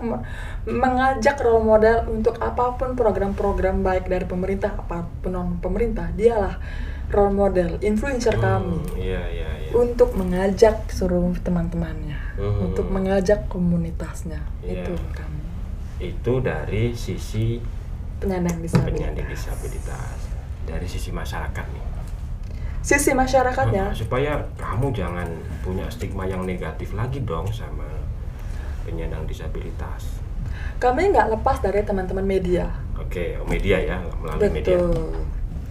mengajak 0.63 1.39
role 1.39 1.63
model 1.63 2.03
untuk 2.11 2.35
apa 2.37 2.75
pun 2.75 2.93
program-program 2.93 3.79
baik 3.79 4.05
dari 4.05 4.27
pemerintah 4.27 4.75
apa 4.75 5.07
pun 5.23 5.31
non 5.31 5.49
pemerintah, 5.57 6.11
dialah 6.11 6.59
role 7.07 7.31
model, 7.31 7.79
influencer 7.79 8.35
Hmm, 8.35 8.43
kami 8.43 8.77
Iya 8.99 9.23
iya 9.31 9.49
iya. 9.63 9.71
untuk 9.71 10.11
mengajak 10.13 10.91
seluruh 10.91 11.31
teman-temannya, 11.39 12.19
Hmm. 12.35 12.67
untuk 12.67 12.91
mengajak 12.91 13.47
komunitasnya. 13.47 14.43
Iya. 14.59 14.83
Itu 14.83 14.99
kami. 15.15 15.39
Itu 15.97 16.43
dari 16.43 16.91
sisi 16.91 17.63
Penyandang 18.19 18.59
disabilitas. 18.59 18.91
penyandang 18.91 19.29
disabilitas. 19.31 20.17
Dari 20.67 20.83
sisi 20.83 21.09
masyarakat 21.09 21.63
nih. 21.63 21.85
Sisi 22.87 23.11
masyarakatnya, 23.11 23.91
Nah, 23.91 23.95
supaya 23.95 24.39
kamu 24.55 24.95
jangan 24.95 25.27
punya 25.59 25.83
stigma 25.91 26.23
yang 26.23 26.47
negatif 26.47 26.95
lagi 26.95 27.19
dong 27.27 27.43
sama 27.51 27.83
penyandang 28.87 29.27
disabilitas. 29.27 30.23
kami 30.79 31.11
nggak 31.11 31.35
lepas 31.35 31.59
dari 31.59 31.83
teman-teman 31.83 32.23
media. 32.23 32.71
Oke, 32.95 33.35
media 33.49 33.75
ya 33.81 33.97
melalui 34.23 34.61
media. 34.61 34.79
Betul. 34.79 35.19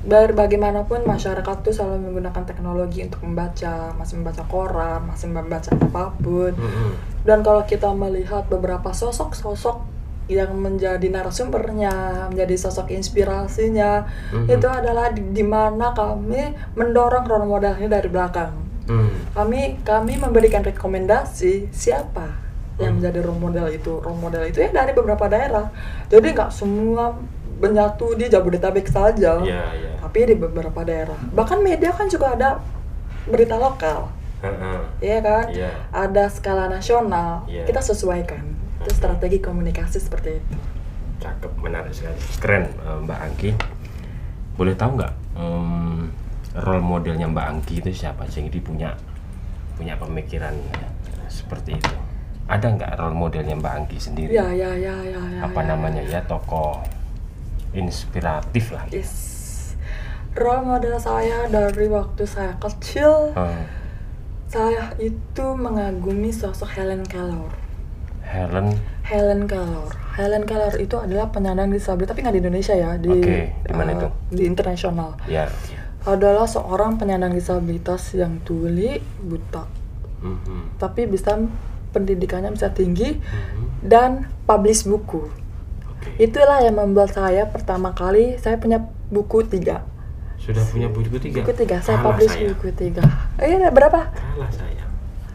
Biar 0.06 0.30
bagaimanapun 0.37 1.08
masyarakat 1.08 1.56
tuh 1.64 1.73
selalu 1.73 2.11
menggunakan 2.11 2.42
teknologi 2.44 3.06
untuk 3.06 3.25
membaca, 3.25 3.96
masih 3.96 4.20
membaca 4.20 4.42
koran, 4.46 5.08
masih 5.08 5.32
membaca 5.32 5.70
apa 5.73 6.04
pun. 6.20 6.52
Mm-mm. 6.52 6.90
Dan 7.25 7.40
kalau 7.40 7.64
kita 7.64 7.90
melihat 7.96 8.44
beberapa 8.46 8.92
sosok-sosok 8.92 9.95
yang 10.26 10.59
menjadi 10.59 11.06
narasumbernya, 11.06 12.26
menjadi 12.30 12.54
sosok 12.59 12.90
inspirasinya, 12.90 14.11
Mhm. 14.35 14.47
itu 14.50 14.66
adalah 14.66 15.14
di, 15.14 15.23
di 15.30 15.45
mana 15.47 15.95
kami 15.95 16.50
mendorong 16.75 17.26
role 17.26 17.47
modelnya 17.47 17.87
dari 17.87 18.09
belakang. 18.11 18.52
Hmm. 18.87 19.11
Kami 19.35 19.83
kami 19.83 20.18
memberikan 20.18 20.62
rekomendasi 20.62 21.71
siapa 21.71 22.38
yang 22.78 22.95
Hmm. 22.95 23.02
menjadi 23.02 23.18
role 23.23 23.38
model 23.38 23.66
itu. 23.71 23.99
Role 23.99 24.18
model 24.18 24.42
itu 24.47 24.62
ya 24.62 24.71
dari 24.71 24.90
beberapa 24.95 25.26
daerah. 25.26 25.71
Jadi 26.11 26.26
nggak 26.35 26.50
semua 26.50 27.14
menyatu 27.56 28.12
di 28.14 28.26
Jabodetabek 28.26 28.85
saja, 28.85 29.40
Iya 29.40 29.62
iya. 29.73 29.90
tapi 29.97 30.26
di 30.26 30.35
beberapa 30.37 30.83
daerah. 30.83 31.16
Bahkan 31.33 31.62
media 31.62 31.88
kan 31.88 32.04
juga 32.04 32.37
ada 32.37 32.61
berita 33.26 33.56
lokal, 33.56 34.12
Heeh. 34.45 34.78
ya 35.00 35.18
kan? 35.25 35.45
Iya. 35.49 35.71
Ada 35.88 36.28
skala 36.28 36.68
nasional, 36.68 37.49
Iya. 37.49 37.64
kita 37.64 37.80
sesuaikan. 37.80 38.55
Itu 38.87 38.95
strategi 38.95 39.43
komunikasi 39.43 39.99
seperti 39.99 40.38
itu. 40.38 40.55
Cakep, 41.19 41.59
menarik 41.59 41.90
sekali. 41.90 42.14
Keren 42.38 42.71
eh, 42.71 42.99
Mbak 43.02 43.19
Angki. 43.19 43.50
Boleh 44.55 44.78
tahu 44.78 45.02
nggak 45.02 45.12
em, 45.35 46.07
role 46.55 46.85
modelnya 46.87 47.26
Mbak 47.26 47.47
Angki 47.50 47.83
itu 47.83 47.90
siapa? 47.90 48.31
Jadi 48.31 48.62
punya 48.62 48.95
punya 49.75 49.99
pemikiran 49.99 50.55
seperti 51.26 51.83
itu. 51.83 51.95
Ada 52.47 52.78
nggak 52.78 52.90
role 52.95 53.19
modelnya 53.19 53.59
Mbak 53.59 53.73
Angki 53.75 53.99
sendiri? 53.99 54.31
Ya, 54.38 54.47
ya, 54.55 54.71
ya, 54.78 54.95
ya, 55.02 55.19
ya. 55.19 55.40
Apa 55.43 55.66
ya, 55.66 55.75
namanya 55.75 56.07
ya 56.07 56.23
tokoh 56.23 56.78
inspiratif 57.75 58.71
lah. 58.71 58.87
Yes. 58.95 59.35
Role 60.38 60.62
model 60.62 60.95
saya 61.02 61.50
dari 61.50 61.90
waktu 61.90 62.23
saya 62.23 62.55
kecil, 62.62 63.35
Eh, 63.35 63.64
saya 64.47 64.95
itu 65.02 65.47
mengagumi 65.59 66.31
sosok 66.31 66.71
Helen 66.71 67.02
Keller. 67.02 67.65
Helen. 68.26 68.75
Helen 69.02 69.47
Keller. 69.47 69.87
Helen 70.16 70.45
Keller 70.45 70.75
itu 70.76 70.99
adalah 70.99 71.30
penyandang 71.30 71.71
disabilitas 71.71 72.11
tapi 72.11 72.26
nggak 72.26 72.35
di 72.35 72.42
Indonesia 72.42 72.75
ya, 72.75 72.90
di 72.99 73.12
Oke, 73.12 73.38
di 73.54 73.73
mana 73.73 73.90
eh, 73.90 73.97
itu? 73.97 74.09
Di 74.35 74.42
internasional. 74.45 75.14
Ya. 75.26 75.47
Adalah 76.02 76.47
seorang 76.47 76.97
penyandang 76.97 77.30
disabilitas 77.30 78.11
yang 78.12 78.42
tuli, 78.42 78.99
buta, 79.21 79.66
Mhm. 80.21 80.78
tapi 80.78 81.06
bisa 81.06 81.38
pendidikannya 81.90 82.50
bisa 82.50 82.71
tinggi 82.71 83.18
Mhm. 83.18 83.64
dan 83.83 84.11
publish 84.42 84.83
buku. 84.85 85.26
Oke. 85.87 86.11
Itulah 86.18 86.61
yang 86.61 86.75
membuat 86.75 87.11
saya 87.11 87.47
pertama 87.47 87.90
kali 87.90 88.37
saya 88.37 88.56
punya 88.56 88.83
buku 89.06 89.42
tiga. 89.45 89.87
Sudah 90.37 90.62
punya 90.64 90.87
buku 90.87 91.18
tiga. 91.18 91.42
Buku 91.42 91.52
tiga, 91.56 91.78
saya 91.80 91.99
Kalah 91.99 92.06
publish 92.12 92.35
saya. 92.35 92.47
buku 92.50 92.68
tiga. 92.73 93.02
Iya, 93.37 93.71
berapa? 93.71 94.00
Kalah 94.09 94.50
saya. 94.50 94.85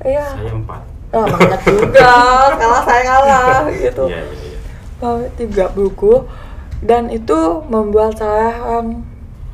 Iya. 0.01 0.25
Saya 0.29 0.51
empat. 0.53 0.83
Oh, 1.11 1.25
banyak 1.25 1.61
juga. 1.61 2.11
kalah 2.55 2.83
saya 2.83 3.03
kalah 3.03 3.59
gitu. 3.69 4.05
Iya 4.07 4.21
iya 4.21 4.35
iya. 4.47 4.59
Oh, 5.01 5.17
tiga 5.33 5.65
buku 5.67 6.23
dan 6.79 7.09
itu 7.09 7.35
membuat 7.67 8.15
saya 8.15 8.55
um, 8.71 9.03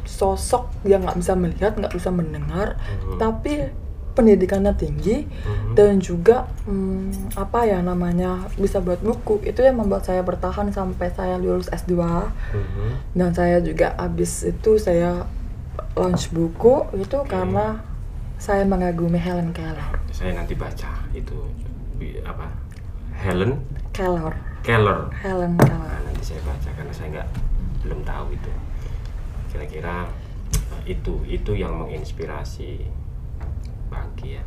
sosok 0.03 0.69
yang 0.83 1.03
nggak 1.03 1.17
bisa 1.17 1.33
melihat, 1.33 1.71
nggak 1.73 1.91
bisa 1.91 2.07
mendengar, 2.07 2.77
Mhm. 2.79 3.17
tapi 3.17 3.53
pendidikannya 4.13 4.73
tinggi 4.73 5.25
Mhm. 5.25 5.73
dan 5.73 5.99
juga 5.99 6.49
hmm, 6.65 7.37
apa 7.37 7.63
ya 7.63 7.81
namanya 7.81 8.49
bisa 8.55 8.79
buat 8.79 8.97
buku 8.97 9.45
itu 9.45 9.61
yang 9.61 9.77
membuat 9.77 10.03
saya 10.03 10.21
bertahan 10.21 10.69
sampai 10.69 11.11
saya 11.11 11.37
lulus 11.37 11.69
S2 11.69 12.25
Mhm. 12.49 13.13
dan 13.13 13.29
saya 13.31 13.61
juga 13.61 13.93
abis 13.93 14.41
itu 14.43 14.77
saya 14.77 15.21
launch 15.93 16.29
buku 16.29 16.81
itu 16.97 17.17
karena 17.25 17.77
saya 18.37 18.61
mengagumi 18.63 19.17
Helen 19.17 19.49
Keller. 19.49 20.01
Saya 20.09 20.33
nanti 20.33 20.53
baca 20.53 20.89
itu 21.17 21.37
apa? 22.23 22.47
Helen 23.17 23.57
Keller, 23.91 24.35
Keller. 24.61 25.09
Helen 25.17 25.57
Nah, 25.57 25.65
Keller. 25.65 26.01
nanti 26.05 26.21
saya 26.21 26.41
baca 26.45 26.69
karena 26.69 26.93
saya 26.93 27.07
nggak 27.17 27.29
belum 27.81 27.99
tahu 28.05 28.25
itu. 28.37 28.51
Kira-kira 29.49 30.05
itu 30.85 31.25
itu 31.25 31.51
yang 31.57 31.73
menginspirasi 31.81 32.85
Bangki 33.89 34.37
ya. 34.37 34.43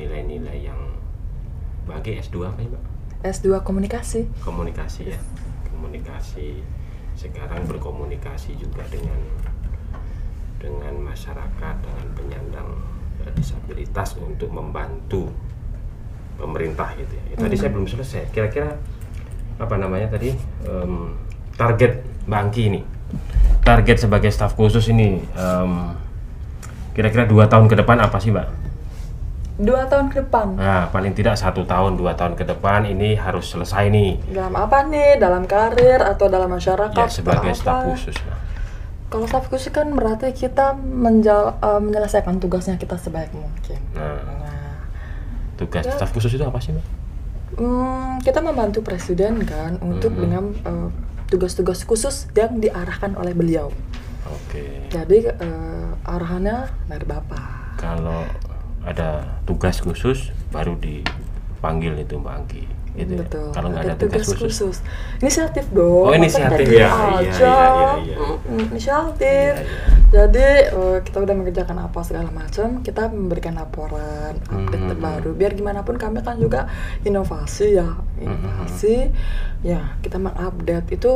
Nilai-nilai 0.00 0.64
yang 0.64 0.80
Bangki 1.84 2.16
S2 2.18 2.36
apa 2.48 2.60
ya, 2.64 2.68
Mbak? 2.72 2.84
S2 3.26 3.46
komunikasi. 3.60 4.20
Komunikasi 4.40 5.12
ya. 5.12 5.20
Komunikasi. 5.72 6.64
Sekarang 7.16 7.64
berkomunikasi 7.64 8.56
juga 8.56 8.84
dengan 8.88 9.20
dengan 10.56 10.94
masyarakat, 11.04 11.74
dengan 11.84 12.08
penyandang 12.16 12.70
disabilitas 13.34 14.14
untuk 14.20 14.52
membantu 14.52 15.30
pemerintah 16.36 16.92
gitu 16.94 17.16
ya. 17.16 17.24
Ya, 17.32 17.36
Tadi 17.48 17.54
saya 17.56 17.70
belum 17.72 17.88
selesai. 17.88 18.30
Kira-kira 18.30 18.76
apa 19.56 19.74
namanya 19.80 20.12
tadi 20.12 20.36
em, 20.68 21.16
target 21.56 22.04
Bangki 22.28 22.62
ini? 22.68 22.80
Target 23.64 24.06
sebagai 24.06 24.30
staf 24.30 24.54
khusus 24.54 24.86
ini 24.92 25.24
em, 25.24 25.72
kira-kira 26.92 27.24
dua 27.24 27.48
tahun 27.48 27.66
ke 27.66 27.76
depan 27.80 27.98
apa 27.98 28.20
sih, 28.20 28.30
Mbak? 28.30 28.48
Dua 29.56 29.88
tahun 29.88 30.12
ke 30.12 30.20
depan. 30.28 30.60
Nah, 30.60 30.92
paling 30.92 31.16
tidak 31.16 31.40
satu 31.40 31.64
tahun, 31.64 31.96
dua 31.96 32.12
tahun 32.12 32.36
ke 32.36 32.44
depan 32.44 32.84
ini 32.92 33.16
harus 33.16 33.48
selesai 33.48 33.88
nih. 33.88 34.20
Dalam 34.36 34.52
apa 34.52 34.84
nih? 34.84 35.16
Dalam 35.16 35.48
karir 35.48 36.04
atau 36.04 36.28
dalam 36.28 36.52
masyarakat? 36.52 36.92
Ya 36.92 37.08
sebagai 37.08 37.56
staf 37.56 37.88
khusus. 37.88 38.12
Nah. 38.20 38.35
Kalau 39.06 39.24
staf 39.24 39.46
khusus 39.46 39.70
kan 39.70 39.94
berarti 39.94 40.34
kita 40.34 40.74
menjal- 40.76 41.54
eh, 41.56 41.80
menyelesaikan 41.80 42.36
tugasnya 42.36 42.74
kita 42.74 42.98
sebaik 42.98 43.30
mungkin. 43.30 43.78
Nah, 43.94 44.18
Nah, 44.18 44.82
tugas 45.54 45.86
Ya. 45.86 45.94
staf 45.94 46.10
khusus 46.10 46.34
itu 46.34 46.42
apa 46.42 46.58
sih, 46.58 46.74
Mbak? 46.74 46.86
Hmm, 47.56 48.18
kita 48.20 48.42
membantu 48.42 48.82
presiden 48.82 49.38
kan 49.46 49.78
untuk 49.78 50.10
Mhm. 50.10 50.20
dengan 50.20 50.44
eh, 50.52 50.88
tugas-tugas 51.26 51.82
khusus 51.82 52.26
yang 52.34 52.58
diarahkan 52.58 53.14
oleh 53.14 53.32
beliau. 53.32 53.70
Oke. 54.26 54.90
Jadi 54.90 55.30
eh, 55.30 55.90
arahannya 56.02 56.66
dari 56.84 57.06
bapak. 57.06 57.78
Kalau 57.78 58.26
ada 58.82 59.38
tugas 59.42 59.78
khusus 59.78 60.34
baru 60.50 60.74
dipanggil 60.74 61.94
itu 61.96 62.18
Mbak 62.18 62.34
Angki. 62.34 62.64
Gitu 62.96 63.12
ya. 63.12 63.20
Betul. 63.22 63.48
Kalau 63.52 63.68
nggak 63.68 63.84
ada 63.84 63.94
tugas, 63.94 64.26
khusus, 64.26 64.76
Inisiatif 65.20 65.64
dong. 65.70 66.08
Oh, 66.08 66.12
inisiatif 66.12 66.66
ya. 66.66 66.72
Iya, 66.72 66.88
aja. 66.88 67.20
iya, 67.20 67.60
iya, 67.68 67.90
iya. 68.02 68.16
Mm, 68.48 68.64
Inisiatif. 68.72 69.52
Iya, 69.52 69.62
iya. 69.62 69.94
Jadi 70.06 70.48
eh, 70.70 70.98
kita 71.02 71.18
udah 71.18 71.34
mengerjakan 71.34 71.76
apa 71.82 71.98
segala 72.00 72.30
macam, 72.30 72.80
kita 72.80 73.10
memberikan 73.10 73.58
laporan 73.58 74.38
update 74.48 74.80
Mhm. 74.80 74.90
terbaru. 74.94 75.30
Biar 75.34 75.52
gimana 75.52 75.82
pun 75.82 75.98
kami 75.98 76.22
kan 76.22 76.38
juga 76.38 76.70
inovasi 77.02 77.74
ya, 77.74 78.00
inovasi. 78.16 79.10
Ya 79.60 79.98
kita 80.00 80.16
mengupdate 80.16 80.94
itu 80.94 81.12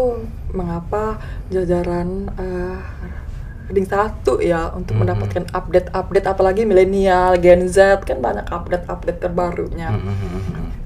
mengapa 0.50 1.22
jajaran 1.48 2.28
eh, 2.36 2.78
Ring 3.70 3.86
satu 3.86 4.42
ya 4.42 4.74
untuk 4.74 4.98
Mhm. 4.98 5.00
mendapatkan 5.06 5.44
update-update 5.54 6.26
apalagi 6.26 6.66
milenial, 6.66 7.38
Gen 7.38 7.70
Z 7.70 8.02
kan 8.02 8.18
banyak 8.18 8.50
update-update 8.50 9.22
terbarunya. 9.22 9.94
Mhm. 9.94 10.79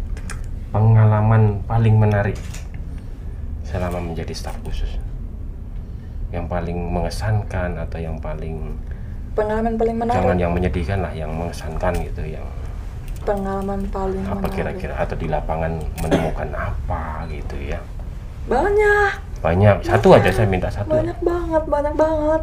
Pengalaman 1.24 1.64
paling 1.64 1.96
menarik 1.96 2.36
selama 3.64 3.96
menjadi 3.96 4.36
staf 4.36 4.60
khusus. 4.60 5.00
Yang 6.28 6.52
paling 6.52 6.76
mengesankan 6.92 7.80
atau 7.80 7.96
yang 7.96 8.20
paling 8.20 8.76
Pengalaman 9.32 9.80
paling 9.80 9.96
menarik. 10.04 10.20
jangan 10.20 10.36
yang 10.36 10.52
menyedihkan 10.52 11.00
lah, 11.00 11.16
yang 11.16 11.32
mengesankan 11.32 11.96
gitu, 12.04 12.28
yang 12.28 12.44
pengalaman 13.24 13.88
paling 13.88 14.20
apa 14.28 14.52
kira-kira 14.52 15.00
atau 15.00 15.16
di 15.16 15.32
lapangan 15.32 15.80
menemukan 16.04 16.52
apa 16.52 17.24
gitu 17.32 17.56
ya. 17.56 17.80
Banyak, 18.44 19.40
Banyak, 19.40 19.80
satu 19.80 20.12
aja 20.12 20.28
saya 20.28 20.44
minta 20.44 20.68
satu. 20.68 20.92
banyak 20.92 21.24
banget, 21.24 21.64
banyak 21.64 21.94
banget. 21.96 22.40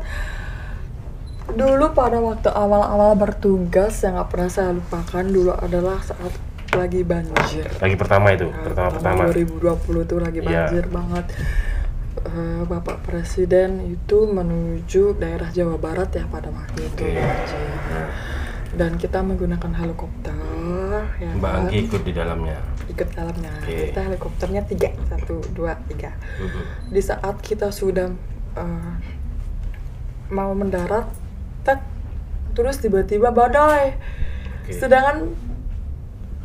Dulu 1.54 1.86
pada 1.94 2.18
waktu 2.18 2.50
awal-awal 2.50 3.14
bertugas 3.14 4.02
yang 4.02 4.18
nggak 4.18 4.30
pernah 4.34 4.50
saya 4.50 4.74
lupakan 4.74 5.26
dulu 5.30 5.54
adalah 5.54 6.02
saat 6.02 6.34
lagi 6.72 7.02
banjir. 7.04 7.66
Lagi 7.78 7.96
pertama 7.96 8.28
itu, 8.32 8.48
Nah, 8.48 8.64
pertama-pertama. 8.64 9.20
tahun 9.22 9.34
2020 9.34 10.02
tuh 10.04 10.20
lagi 10.20 10.40
Iya. 10.40 10.48
banjir 10.68 10.86
banget. 10.88 11.26
Eh, 12.22 12.64
Bapak 12.64 13.02
Presiden 13.02 13.72
itu 13.88 14.18
menuju 14.26 15.16
daerah 15.18 15.50
Jawa 15.50 15.76
Barat 15.76 16.12
ya 16.12 16.24
pada 16.26 16.48
waktu 16.48 16.80
itu 16.82 17.04
banjir. 17.04 18.08
Dan 18.72 18.96
kita 18.96 19.20
menggunakan 19.20 19.72
helikopter. 19.74 20.32
Ya 21.18 21.32
Mbak 21.34 21.44
kan? 21.46 21.60
Anggi 21.62 21.78
ikut 21.82 22.02
di 22.02 22.14
dalamnya. 22.14 22.58
ikut 22.84 23.08
dalamnya. 23.10 23.52
Oke. 23.58 23.88
Kita 23.88 24.00
helikopternya 24.02 24.62
tiga, 24.66 24.92
satu, 25.08 25.40
dua, 25.52 25.76
tiga. 25.88 26.12
Di 26.88 27.00
saat 27.00 27.40
kita 27.40 27.68
sudah 27.70 28.12
eh, 28.54 28.92
mau 30.30 30.52
mendarat, 30.52 31.08
tek, 31.62 31.80
terus 32.52 32.78
tiba-tiba 32.78 33.28
badai. 33.30 33.96
Oke. 34.62 34.72
Sedangkan 34.74 35.32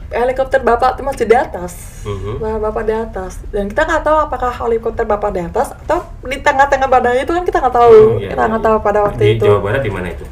helikopter 0.09 0.61
bapak 0.61 0.95
itu 0.95 1.03
masih 1.03 1.25
di 1.25 1.35
atas, 1.35 2.03
Mhm. 2.03 2.39
Bah- 2.39 2.61
bapak 2.61 2.83
di 2.83 2.95
atas. 2.95 3.43
Dan 3.49 3.67
kita 3.67 3.83
nggak 3.83 4.03
tahu 4.03 4.19
apakah 4.21 4.53
helikopter 4.57 5.03
bapak 5.03 5.31
di 5.31 5.41
atas 5.41 5.75
atau 5.77 6.07
di 6.21 6.39
tengah-tengah 6.39 6.87
badai 6.87 7.23
itu 7.23 7.31
kan 7.31 7.43
kita 7.43 7.59
nggak 7.59 7.75
tahu. 7.75 7.91
Oh, 7.91 8.17
iya, 8.17 8.31
kita 8.31 8.43
nggak 8.45 8.61
iya. 8.61 8.69
tahu 8.71 8.77
pada 8.81 8.99
waktu 9.03 9.21
di 9.21 9.31
itu. 9.35 9.45
Jawa 9.45 9.61
Barat 9.61 9.83
di 9.83 9.91
mana 9.91 10.09
itu? 10.09 10.25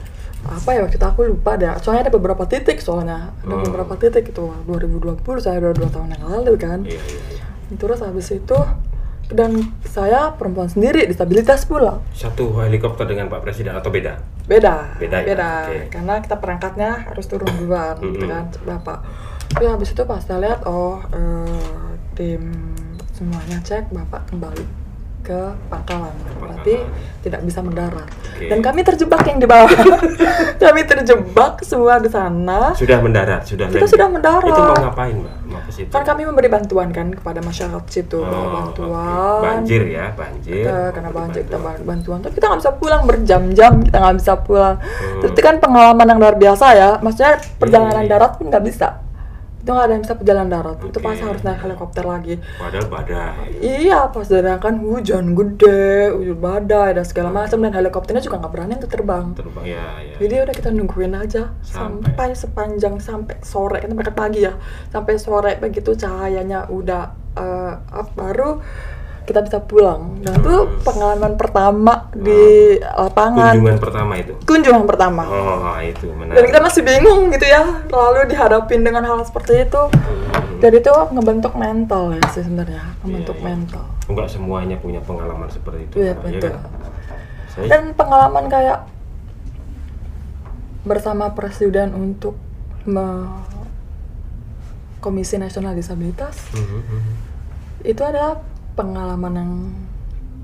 Apa 0.45 0.71
ya 0.71 0.81
waktu 0.83 0.97
itu 0.97 1.07
aku 1.07 1.21
lupa 1.25 1.57
deh. 1.57 1.73
Soalnya 1.81 2.03
ada 2.07 2.13
beberapa 2.13 2.45
titik 2.45 2.79
soalnya. 2.79 3.33
Ada 3.41 3.51
Hmm. 3.51 3.65
beberapa 3.65 3.95
titik 3.97 4.29
itu 4.29 4.45
2020 4.65 5.41
saya 5.41 5.57
udah 5.59 5.73
dua 5.73 5.89
tahun 5.89 6.09
yang 6.13 6.25
lalu 6.29 6.53
kan. 6.55 6.79
Iya, 6.85 7.01
iya, 7.01 7.21
iya. 7.33 7.43
Terus 7.75 7.99
habis 7.99 8.29
itu 8.29 8.59
dan 9.25 9.57
saya 9.83 10.37
perempuan 10.37 10.69
sendiri 10.69 11.09
disabilitas 11.09 11.65
pula. 11.65 12.05
Satu 12.13 12.61
helikopter 12.61 13.09
dengan 13.09 13.27
Pak 13.27 13.41
Presiden 13.41 13.73
atau 13.73 13.89
beda? 13.89 14.21
Beda. 14.45 15.01
Beda 15.01 15.17
ya? 15.19 15.33
Oke. 15.65 15.89
Karena 15.89 16.21
kita 16.21 16.37
perangkatnya 16.37 17.09
harus 17.09 17.25
turun 17.25 17.49
duluan 17.57 17.97
gitu 17.97 18.21
Mm-mm. 18.21 18.31
kan, 18.31 18.45
Bapak. 18.63 18.99
Tapi 19.55 19.65
habis 19.65 19.89
itu 19.89 20.03
pas 20.03 20.19
saya 20.19 20.43
lihat 20.43 20.67
oh 20.67 20.99
eh, 21.09 21.63
tim 22.13 22.43
semuanya 23.15 23.63
cek 23.63 23.87
Bapak 23.89 24.27
kembali 24.27 24.67
ke 25.25 25.41
pangkalan. 25.73 26.13
Berarti 26.37 26.85
tidak 27.25 27.41
bisa 27.49 27.65
mendarat. 27.65 28.05
Oke. 28.05 28.45
Dan 28.45 28.61
kami 28.61 28.85
terjebak 28.85 29.25
yang 29.25 29.41
di 29.41 29.49
bawah. 29.49 29.73
kami 30.61 30.85
terjebak 30.85 31.65
semua 31.65 31.97
di 31.97 32.13
sana. 32.13 32.77
Sudah 32.77 33.01
mendarat, 33.01 33.41
sudah 33.41 33.65
Kita 33.65 33.81
landing. 33.81 33.89
sudah 33.89 34.09
mendarat. 34.13 34.45
Itu 34.45 34.61
mau 34.61 34.77
ngapain, 34.77 35.17
Mbak? 35.17 35.35
Mau 35.49 35.61
ke 35.65 35.73
situ? 35.73 35.89
Kan 35.89 36.05
kami 36.05 36.29
memberi 36.29 36.53
bantuan 36.53 36.93
kan 36.93 37.09
kepada 37.09 37.41
masyarakat 37.41 37.85
situ, 37.89 38.21
Oh, 38.21 38.29
bantuan. 38.53 39.41
Banjir 39.41 39.89
ya, 39.89 40.13
banjir. 40.13 40.61
kita 40.61 40.93
karena 40.93 41.09
banjir 41.09 41.41
kita 41.41 41.57
bantuan. 41.57 41.73
ba- 41.73 41.85
bantuan 41.87 42.19
tapi 42.21 42.35
kita 42.35 42.45
nggak 42.45 42.61
bisa 42.61 42.73
pulang 42.77 43.03
berjam-jam 43.09 43.73
kita 43.81 43.97
nggak 43.97 44.17
bisa 44.21 44.33
pulang 44.37 44.77
Hmm. 44.77 45.25
Itu 45.25 45.41
kan 45.41 45.57
pengalaman 45.57 46.05
yang 46.05 46.19
luar 46.21 46.37
biasa 46.37 46.67
ya 46.75 46.91
maksudnya 47.01 47.41
perjalanan 47.57 48.05
iya. 48.05 48.11
darat 48.13 48.37
pun 48.37 48.53
nggak 48.53 48.61
bisa 48.61 49.01
itu 49.65 49.73
nggak 49.73 49.87
ada 49.89 49.95
yang 49.97 50.05
bisa 50.05 50.15
perjalanan 50.21 50.51
darat 50.53 50.77
itu 50.85 50.99
Oke. 51.01 51.07
pasti 51.09 51.25
harus 51.25 51.41
naik 51.41 51.61
helikopter 51.65 52.05
lagi 52.05 52.35
Padahal 52.61 52.87
badai. 52.93 53.49
iya 53.65 54.01
pas 54.13 54.29
sedangkan 54.29 54.75
hujan 54.77 55.33
gede 55.33 56.13
hujan 56.13 56.37
badai 56.37 56.91
dan 56.93 57.05
segala 57.09 57.33
macam 57.33 57.65
dan 57.65 57.73
helikopternya 57.73 58.21
juga 58.21 58.45
nggak 58.45 58.53
berani 58.53 58.73
untuk 58.77 58.93
terbang 58.93 59.27
Terbang 59.33 59.65
ya, 59.65 59.87
ya. 60.05 60.17
jadi 60.21 60.35
udah 60.45 60.55
kita 60.55 60.69
nungguin 60.69 61.17
aja 61.17 61.57
Sampai. 61.65 62.13
sampai, 62.13 62.29
sepanjang 62.37 62.95
sampai 63.01 63.41
sore 63.41 63.81
kita 63.81 63.97
berangkat 63.97 64.13
pagi 64.13 64.45
ya 64.45 64.53
sampai 64.93 65.17
sore 65.17 65.57
begitu 65.57 65.97
cahayanya 65.97 66.69
udah 66.69 67.03
eh, 67.35 67.75
up, 67.97 68.13
baru 68.13 68.61
kita 69.25 69.41
bisa 69.41 69.59
pulang. 69.59 70.21
Nah 70.21 70.33
itu 70.33 70.53
Hmm. 70.55 70.81
pengalaman 70.81 71.33
pertama 71.35 71.93
di 72.13 72.45
lapangan 72.79 73.57
kunjungan 73.57 73.81
pertama 73.81 74.13
itu. 74.15 74.33
kunjungan 74.43 74.85
pertama. 74.85 75.23
Oh, 75.25 75.77
itu 75.79 76.07
Dan 76.07 76.17
menarik. 76.23 76.45
kita 76.47 76.61
masih 76.61 76.83
bingung 76.83 77.29
gitu 77.31 77.47
ya, 77.47 77.63
lalu 77.87 78.21
dihadapin 78.27 78.81
dengan 78.81 79.03
hal 79.03 79.21
seperti 79.23 79.65
itu. 79.65 79.83
Hmm. 79.83 80.61
Dan 80.61 80.71
itu 80.73 80.93
ngebentuk 81.11 81.53
mental 81.55 82.13
ya 82.13 82.25
sih 82.31 82.41
sebenarnya, 82.41 82.85
ngebentuk 83.01 83.35
Iya, 83.35 83.41
iya. 83.41 83.49
mental. 83.51 83.85
Enggak 84.05 84.29
semuanya 84.29 84.77
punya 84.77 85.01
pengalaman 85.01 85.49
seperti 85.49 85.81
itu, 85.83 85.95
Iya 85.99 86.13
Mbak, 86.15 86.23
ya 86.23 86.33
betul. 86.35 86.51
kan? 86.51 86.55
Saya 87.47 87.67
Dan 87.67 87.83
pengalaman 87.93 88.45
kayak 88.47 88.79
bersama 90.83 91.33
presiden 91.33 91.93
untuk 91.93 92.37
me- 92.85 93.41
Komisi 95.01 95.37
Nasional 95.37 95.73
Disabilitas 95.73 96.49
Mhm, 96.51 96.65
mhm. 96.81 97.13
itu 97.85 98.01
adalah 98.01 98.41
pengalaman 98.75 99.35
yang 99.35 99.53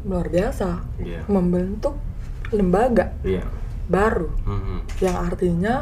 luar 0.00 0.26
biasa 0.26 0.80
Iya. 0.96 1.20
membentuk 1.26 1.98
lembaga 2.50 3.12
Iya. 3.20 3.44
baru 3.86 4.30
Mhm, 4.42 4.78
yang 4.98 5.16
artinya 5.20 5.74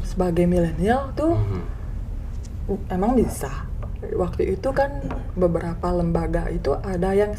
sebagai 0.00 0.44
milenial 0.44 1.10
tuh 1.12 1.34
mhm. 1.34 1.62
emang 2.88 3.16
bisa 3.16 3.50
waktu 4.14 4.54
itu 4.54 4.68
kan 4.70 5.04
beberapa 5.34 5.90
lembaga 5.90 6.48
itu 6.48 6.76
ada 6.76 7.12
yang 7.12 7.32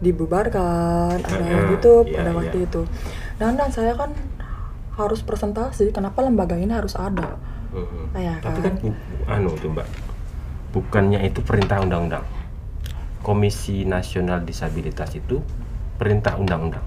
dibubarkan 0.00 1.18
ada 1.20 1.44
yang 1.44 1.62
Iya, 1.66 1.72
gitu 1.76 1.92
iya, 2.04 2.14
pada 2.16 2.30
waktu 2.32 2.56
iya. 2.56 2.66
itu 2.66 2.82
dan 3.36 3.52
dan 3.54 3.68
saya 3.68 3.92
kan 3.92 4.10
harus 4.96 5.20
presentasi 5.20 5.90
kenapa 5.90 6.20
lembaga 6.20 6.56
ini 6.56 6.72
harus 6.72 6.94
ada 6.94 7.36
Mhm. 7.70 8.18
Iya, 8.18 8.34
Tapi 8.42 8.58
kan? 8.58 8.74
kan 8.74 8.82
bu, 8.82 8.90
anu 9.30 9.50
tuh 9.54 9.70
Mbak, 9.70 9.86
bukannya 10.74 11.22
itu 11.22 11.38
perintah 11.38 11.78
undang-undang. 11.78 12.26
Komisi 13.20 13.84
Nasional 13.84 14.42
Disabilitas 14.42 15.12
itu 15.12 15.40
perintah 15.94 16.34
undang-undang. 16.34 16.82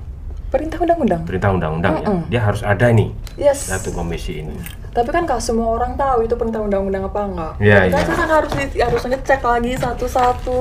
perintah 0.50 0.78
undang-undang 0.78 1.22
Perintah 1.24 1.50
undang-undang 1.50 1.94
ya. 1.96 2.06
Mm-mm. 2.06 2.22
Dia 2.30 2.42
harus 2.44 2.62
ada 2.62 2.86
nih 2.88 3.10
yes 3.36 3.68
satu 3.68 3.90
komisi 3.90 4.38
ini. 4.40 4.54
tapi 4.90 5.10
kan 5.10 5.26
gak 5.26 5.42
semua 5.42 5.74
orang 5.74 5.98
tahu 5.98 6.22
itu 6.22 6.38
perintah 6.38 6.62
undang-undang 6.62 7.02
apa 7.04 7.20
enggak 7.26 7.54
Iya, 7.58 7.78
Jadi 7.90 8.14
kan 8.14 8.30
harus 8.32 8.52
di, 8.54 8.66
harus 8.78 9.02
ngecek 9.02 9.42
lagi 9.42 9.74
satu-satu 9.74 10.60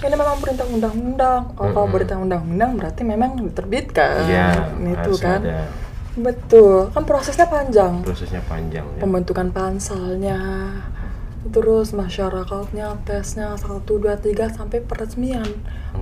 ini 0.00 0.10
memang 0.12 0.36
perintah 0.36 0.66
undang-undang 0.66 1.54
oh 1.54 1.66
kalau 1.68 1.86
Mm-mm. 1.86 1.94
perintah 1.94 2.18
undang-undang 2.18 2.70
berarti 2.74 3.02
memang 3.04 3.38
diterbitkan 3.38 4.26
Iya, 4.26 4.46
itu 4.92 5.12
kan 5.16 5.40
ada 5.40 5.70
betul 6.18 6.90
kan 6.90 7.06
prosesnya 7.06 7.46
panjang 7.46 8.02
prosesnya 8.02 8.42
panjang 8.42 8.82
ya. 8.82 8.98
pembentukan 8.98 9.54
pansalnya 9.54 10.38
terus 11.48 11.92
masyarakatnya 11.92 12.98
tesnya 13.02 13.54
satu 13.54 13.96
dua 13.96 14.16
tiga 14.16 14.48
sampai 14.48 14.80
peresmian 14.80 15.46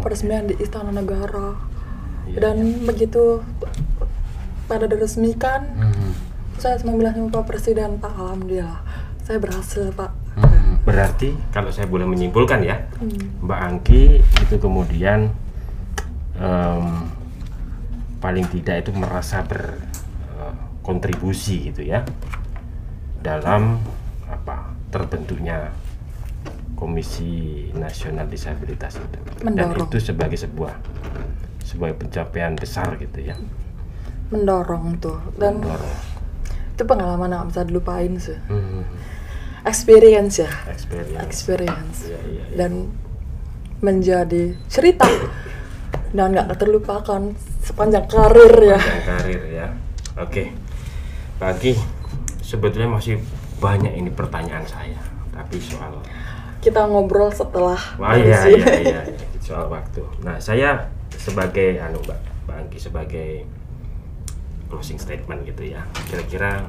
peresmian 0.00 0.46
di 0.46 0.54
istana 0.56 0.90
negara 0.90 1.54
Iya, 2.26 2.42
dan 2.42 2.56
begitu 2.82 3.38
pada 4.64 4.84
diresmikan 4.84 5.60
Mhm. 5.72 6.10
saya 6.56 6.76
cuma 6.76 6.94
bilang 6.94 7.14
sama 7.14 7.28
pak 7.30 7.44
presiden 7.46 7.96
pak 7.96 8.10
alhamdulillah 8.10 8.80
saya 9.22 9.38
berhasil 9.38 9.92
pak 9.92 10.10
Mhm. 10.34 10.82
Berarti 10.84 11.32
kalau 11.48 11.68
saya 11.68 11.86
boleh 11.86 12.04
menyimpulkan 12.04 12.60
ya, 12.60 12.76
Hmm. 12.96 13.40
Mbak 13.42 13.58
Angki 13.58 14.20
itu 14.20 14.54
kemudian 14.56 15.30
em, 16.36 16.86
paling 18.18 18.46
tidak 18.46 18.82
itu 18.82 18.90
merasa 18.92 19.42
berkontribusi 19.42 21.70
gitu 21.70 21.82
ya 21.82 22.02
dalam 23.18 23.78
terbentuknya 24.88 25.70
Komisi 26.74 27.28
Nasional 27.72 28.26
Disabilitas 28.26 28.96
itu. 28.96 29.18
Dan 29.40 29.54
Mendorong. 29.72 29.88
itu 29.88 29.98
sebagai 30.02 30.36
sebuah 30.36 30.72
sebuah 31.62 31.96
pencapaian 31.96 32.52
besar 32.52 32.94
gitu 32.96 33.20
ya. 33.22 33.34
mendorong 34.26 34.98
tuh 34.98 35.22
dan 35.36 35.58
Mendorong. 35.58 35.96
itu 36.68 36.82
pengalaman 36.82 37.30
yang 37.30 37.46
bisa 37.46 37.62
dilupain 37.62 38.10
sih 38.16 38.34
Hmm, 38.44 38.82
experience 39.62 40.36
ya 40.36 40.50
experience. 40.66 41.22
experience 41.22 41.98
Iya, 42.04 42.18
iya, 42.26 42.42
iya. 42.42 42.54
dan 42.56 42.90
menjadi 43.78 44.50
cerita 44.66 45.06
dan 46.10 46.34
nggak 46.34 46.58
terlupakan 46.58 47.22
sepanjang 47.62 48.06
karir 48.06 48.50
ya 48.66 48.78
Panjang 48.78 49.06
karir 49.06 49.42
ya. 49.48 49.66
Oke. 50.16 50.50
Bagi 51.36 51.76
sebetulnya 52.40 52.88
masih 52.88 53.22
banyak 53.58 53.92
ini 53.96 54.10
pertanyaan 54.12 54.64
saya, 54.68 55.00
tapi 55.32 55.56
soal 55.60 56.00
kita 56.60 56.82
ngobrol 56.90 57.30
setelah 57.30 57.78
Wah 57.94 58.18
dari 58.18 58.26
iya, 58.26 58.40
iya, 58.50 58.66
iya, 58.82 59.00
iya, 59.06 59.26
soal 59.38 59.70
waktu. 59.70 60.02
Nah, 60.26 60.42
saya 60.42 60.90
sebagai 61.14 61.78
anu 61.78 62.02
Mbak, 62.02 62.18
Mbak 62.48 62.56
Angki 62.58 62.78
sebagai 62.82 63.30
closing 64.66 64.98
statement 64.98 65.46
gitu 65.46 65.62
ya. 65.78 65.86
Kira-kira 66.10 66.66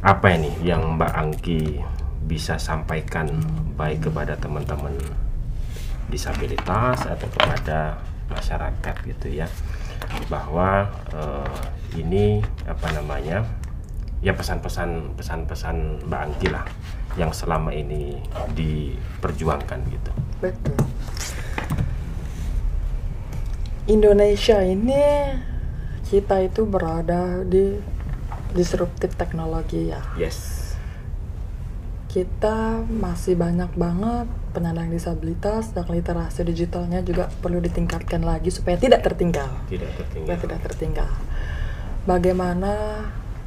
apa 0.00 0.26
ini 0.32 0.48
yang 0.64 0.96
Mbak 0.96 1.12
Angki 1.12 1.84
bisa 2.24 2.56
sampaikan 2.56 3.28
baik 3.76 4.10
kepada 4.10 4.34
teman-teman 4.40 4.96
disabilitas 6.08 7.04
atau 7.04 7.28
kepada 7.30 8.00
masyarakat 8.30 8.94
gitu 9.06 9.28
ya 9.30 9.46
bahwa 10.26 10.90
eh, 11.14 11.60
ini 11.98 12.42
apa 12.66 12.88
namanya 12.94 13.46
ya 14.20 14.32
pesan-pesan 14.32 15.14
pesan-pesan 15.14 16.06
Mbak 16.08 16.20
Angki 16.20 16.48
lah 16.48 16.64
yang 17.16 17.32
selama 17.32 17.70
ini 17.70 18.16
diperjuangkan 18.52 19.78
gitu. 19.88 20.10
betul 20.40 20.76
Indonesia 23.86 24.58
ini 24.60 25.02
kita 26.06 26.42
itu 26.42 26.66
berada 26.66 27.42
di 27.42 27.78
disruptif 28.52 29.14
teknologi 29.14 29.90
ya 29.90 30.02
Yes. 30.16 30.74
kita 32.08 32.80
masih 32.88 33.36
banyak 33.36 33.68
banget 33.76 34.24
penyandang 34.50 34.88
disabilitas 34.88 35.70
dan 35.70 35.84
literasi 35.86 36.40
digitalnya 36.42 37.04
juga 37.04 37.28
perlu 37.44 37.60
ditingkatkan 37.60 38.24
lagi 38.24 38.48
supaya 38.48 38.80
tidak 38.80 39.04
tertinggal 39.04 39.50
Tidak 39.68 39.84
supaya 39.84 40.00
tertinggal. 40.00 40.36
tidak 40.40 40.58
tertinggal 40.64 41.10
bagaimana 42.08 42.72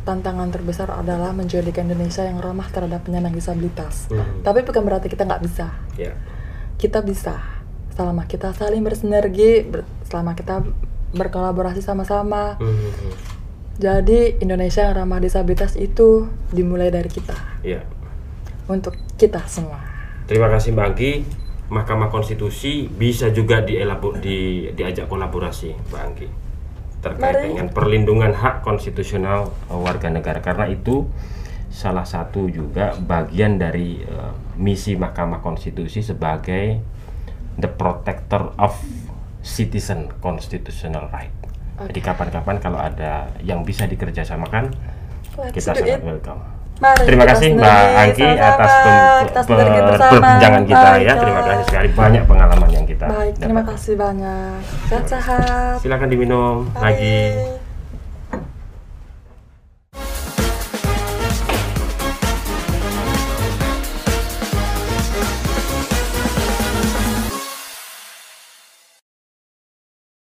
tantangan 0.09 0.49
terbesar 0.49 0.89
adalah 0.89 1.29
menjadikan 1.31 1.85
Indonesia 1.85 2.21
yang 2.21 2.37
ramah 2.37 2.65
terhadap 2.67 3.05
penyandang 3.05 3.31
disabilitas 3.31 4.09
Hmm. 4.09 4.41
tapi 4.41 4.61
bukan 4.61 4.81
berarti 4.81 5.05
kita 5.05 5.23
nggak 5.23 5.43
bisa 5.43 5.69
Ya. 5.95 6.17
kita 6.75 6.99
bisa 6.99 7.37
selama 7.93 8.25
kita 8.25 8.49
saling 8.51 8.81
bersinergi 8.81 9.61
ber- 9.63 9.85
selama 10.03 10.33
kita 10.33 10.65
berkolaborasi 11.11 11.79
sama-sama 11.79 12.57
Hmm. 12.57 12.89
jadi 13.75 14.35
Indonesia 14.37 14.83
yang 14.83 14.97
ramah 14.97 15.19
disabilitas 15.19 15.75
itu 15.75 16.25
dimulai 16.49 16.89
dari 16.89 17.07
kita 17.07 17.37
Ya. 17.61 17.85
untuk 18.65 18.97
kita 19.15 19.45
semua 19.45 19.85
Terima 20.25 20.45
kasih 20.47 20.73
Mbak 20.73 20.85
Angki. 20.87 21.11
Mahkamah 21.69 22.09
Konstitusi 22.09 22.85
bisa 22.87 23.29
juga 23.29 23.61
dielabor 23.61 24.17
di 24.17 24.69
diajak 24.71 25.05
kolaborasi 25.05 25.73
Mbak 25.87 26.01
Angki 26.03 26.27
terkait 26.99 27.35
Mari. 27.35 27.45
dengan 27.51 27.67
perlindungan 27.71 28.31
hak 28.35 28.61
konstitusional 28.61 29.51
eh, 29.71 29.79
warga 29.79 30.11
negara 30.11 30.43
karena 30.43 30.67
itu 30.67 31.07
salah 31.69 32.03
satu 32.03 32.49
juga 32.51 32.97
bagian 32.99 33.55
dari 33.55 34.03
eh, 34.03 34.33
misi 34.59 34.99
Mahkamah 34.99 35.39
Konstitusi 35.39 36.03
sebagai 36.03 36.79
the 37.55 37.69
protector 37.71 38.51
of 38.59 38.75
citizen 39.39 40.11
constitutional 40.19 41.07
right. 41.11 41.31
Jadi 41.79 41.99
kapan-kapan 42.03 42.59
kalau 42.59 42.75
ada 42.75 43.31
yang 43.39 43.63
bisa 43.63 43.87
dikerjasamakan 43.87 44.67
Let's 45.39 45.55
kita 45.55 45.71
sangat 45.79 45.99
it. 45.99 46.03
welcome. 46.03 46.43
Mari 46.79 47.03
Terima 47.07 47.23
kasih 47.27 47.55
Mbak 47.55 47.83
Angki 47.95 48.27
atas 48.39 48.71
pem- 48.83 50.07
perbincangan 50.11 50.63
kita 50.67 50.89
ya. 50.99 51.13
Terima 51.15 51.41
kasih 51.43 51.63
sekali 51.67 51.87
banyak 51.95 52.23
pengalaman 52.27 52.69
yang 52.71 52.83
kita 52.99 53.07
baik 53.07 53.33
terima 53.39 53.61
dapat. 53.63 53.71
kasih 53.79 53.93
banyak 53.95 54.59
sehat-sehat 54.91 55.75
Silakan 55.79 56.09
diminum 56.11 56.67
Mari. 56.75 56.83
lagi. 56.83 57.58